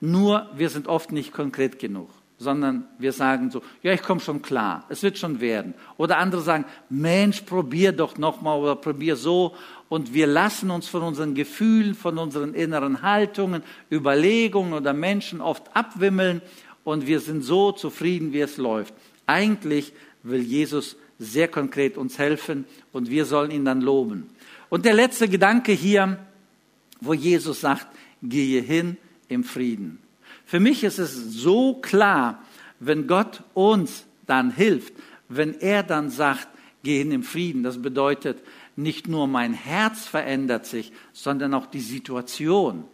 Nur 0.00 0.48
wir 0.54 0.70
sind 0.70 0.86
oft 0.86 1.10
nicht 1.10 1.32
konkret 1.32 1.80
genug, 1.80 2.10
sondern 2.38 2.86
wir 2.96 3.12
sagen 3.12 3.50
so, 3.50 3.60
ja, 3.82 3.92
ich 3.92 4.02
komme 4.02 4.20
schon 4.20 4.40
klar, 4.40 4.84
es 4.88 5.02
wird 5.02 5.18
schon 5.18 5.40
werden. 5.40 5.74
Oder 5.96 6.18
andere 6.18 6.40
sagen, 6.40 6.64
Mensch, 6.88 7.40
probier 7.40 7.90
doch 7.90 8.18
nochmal 8.18 8.60
oder 8.60 8.76
probier 8.76 9.16
so. 9.16 9.56
Und 9.88 10.14
wir 10.14 10.28
lassen 10.28 10.70
uns 10.70 10.86
von 10.86 11.02
unseren 11.02 11.34
Gefühlen, 11.34 11.96
von 11.96 12.18
unseren 12.18 12.54
inneren 12.54 13.02
Haltungen, 13.02 13.64
Überlegungen 13.90 14.74
oder 14.74 14.92
Menschen 14.92 15.40
oft 15.40 15.74
abwimmeln 15.74 16.40
und 16.84 17.06
wir 17.06 17.20
sind 17.20 17.42
so 17.42 17.72
zufrieden, 17.72 18.32
wie 18.32 18.40
es 18.40 18.56
läuft. 18.56 18.94
Eigentlich 19.26 19.92
will 20.22 20.42
Jesus 20.42 20.96
sehr 21.18 21.48
konkret 21.48 21.96
uns 21.96 22.18
helfen 22.18 22.64
und 22.92 23.10
wir 23.10 23.24
sollen 23.24 23.50
ihn 23.50 23.64
dann 23.64 23.80
loben. 23.80 24.28
Und 24.68 24.84
der 24.84 24.94
letzte 24.94 25.28
Gedanke 25.28 25.72
hier, 25.72 26.18
wo 27.00 27.14
Jesus 27.14 27.60
sagt, 27.60 27.86
gehe 28.22 28.60
hin 28.60 28.96
im 29.28 29.44
Frieden. 29.44 29.98
Für 30.44 30.60
mich 30.60 30.84
ist 30.84 30.98
es 30.98 31.14
so 31.14 31.74
klar, 31.74 32.42
wenn 32.80 33.06
Gott 33.06 33.42
uns 33.54 34.04
dann 34.26 34.50
hilft, 34.50 34.94
wenn 35.28 35.54
er 35.60 35.82
dann 35.82 36.10
sagt, 36.10 36.48
gehe 36.82 36.98
hin 36.98 37.12
im 37.12 37.22
Frieden, 37.22 37.62
das 37.62 37.80
bedeutet, 37.80 38.42
nicht 38.76 39.08
nur 39.08 39.26
mein 39.26 39.54
Herz 39.54 40.06
verändert 40.06 40.66
sich, 40.66 40.92
sondern 41.12 41.54
auch 41.54 41.66
die 41.66 41.80
Situation. 41.80 42.84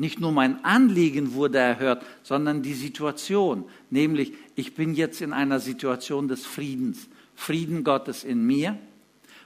Nicht 0.00 0.18
nur 0.18 0.32
mein 0.32 0.64
Anliegen 0.64 1.34
wurde 1.34 1.58
erhört, 1.58 2.02
sondern 2.22 2.62
die 2.62 2.72
Situation. 2.72 3.66
Nämlich, 3.90 4.32
ich 4.54 4.74
bin 4.74 4.94
jetzt 4.94 5.20
in 5.20 5.34
einer 5.34 5.60
Situation 5.60 6.26
des 6.26 6.46
Friedens. 6.46 7.06
Frieden 7.34 7.84
Gottes 7.84 8.24
in 8.24 8.46
mir, 8.46 8.78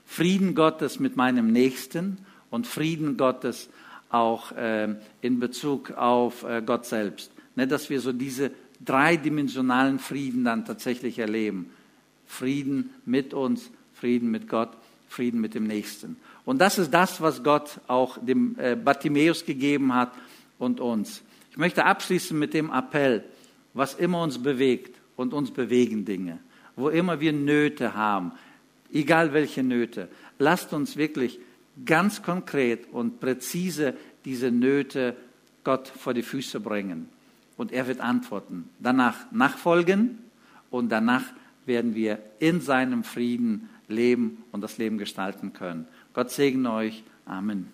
Frieden 0.07 0.55
Gottes 0.55 1.01
mit 1.01 1.17
meinem 1.17 1.51
Nächsten 1.51 2.19
und 2.51 2.69
Frieden 2.69 3.17
Gottes 3.17 3.69
auch 4.11 4.53
äh, 4.53 4.95
in 5.23 5.41
Bezug 5.41 5.91
auf 5.91 6.45
äh, 6.45 6.63
Gott 6.65 6.87
selbst. 6.87 7.33
Ne, 7.57 7.67
dass 7.67 7.91
wir 7.91 8.01
so 8.01 8.13
diese 8.13 8.53
dreidimensionalen 8.85 9.99
Frieden 9.99 10.45
dann 10.45 10.65
tatsächlich 10.65 11.19
erleben. 11.19 11.71
Frieden 12.29 12.91
mit 13.05 13.35
uns, 13.35 13.73
Frieden 13.93 14.31
mit 14.31 14.49
Gott, 14.49 14.71
Frieden 15.09 15.41
mit 15.41 15.55
dem 15.55 15.67
Nächsten. 15.67 16.15
Und 16.45 16.61
das 16.61 16.79
ist 16.79 16.95
das, 16.95 17.21
was 17.21 17.43
Gott 17.43 17.81
auch 17.89 18.19
dem 18.25 18.57
äh, 18.57 18.77
Bartimäus 18.77 19.45
gegeben 19.45 19.93
hat 19.93 20.13
und 20.59 20.81
uns. 20.81 21.23
Ich 21.51 21.57
möchte 21.57 21.85
abschließen 21.85 22.39
mit 22.39 22.55
dem 22.55 22.71
Appell, 22.71 23.25
was 23.75 23.95
immer 23.95 24.23
uns 24.23 24.43
bewegt 24.43 25.01
und 25.17 25.33
uns 25.33 25.51
bewegen 25.51 26.05
Dinge, 26.05 26.39
wo 26.77 26.89
immer 26.89 27.21
wir 27.21 27.33
Nöte 27.33 27.95
haben, 27.95 28.33
egal 28.93 29.33
welche 29.33 29.63
Nöte, 29.63 30.09
lasst 30.39 30.73
uns 30.73 30.97
wirklich 30.97 31.39
ganz 31.85 32.23
konkret 32.23 32.87
und 32.93 33.21
präzise 33.21 33.95
diese 34.25 34.51
Nöte 34.51 35.17
Gott 35.65 35.89
vor 35.89 36.15
die 36.15 36.23
Füße 36.23 36.61
bringen. 36.61 37.09
Und 37.57 37.73
er 37.73 37.87
wird 37.87 38.01
antworten. 38.01 38.69
Danach 38.81 39.31
nachfolgen 39.31 40.19
und 40.71 40.91
danach 40.91 41.25
werden 41.67 41.95
wir 41.95 42.19
in 42.39 42.61
seinem 42.61 43.05
Frieden 43.05 43.69
leben 43.89 44.43
und 44.53 44.61
das 44.61 44.79
Leben 44.79 44.99
gestalten 44.99 45.53
können. 45.53 45.87
Gott 46.13 46.31
segne 46.31 46.73
euch. 46.73 47.05
Amen. 47.27 47.74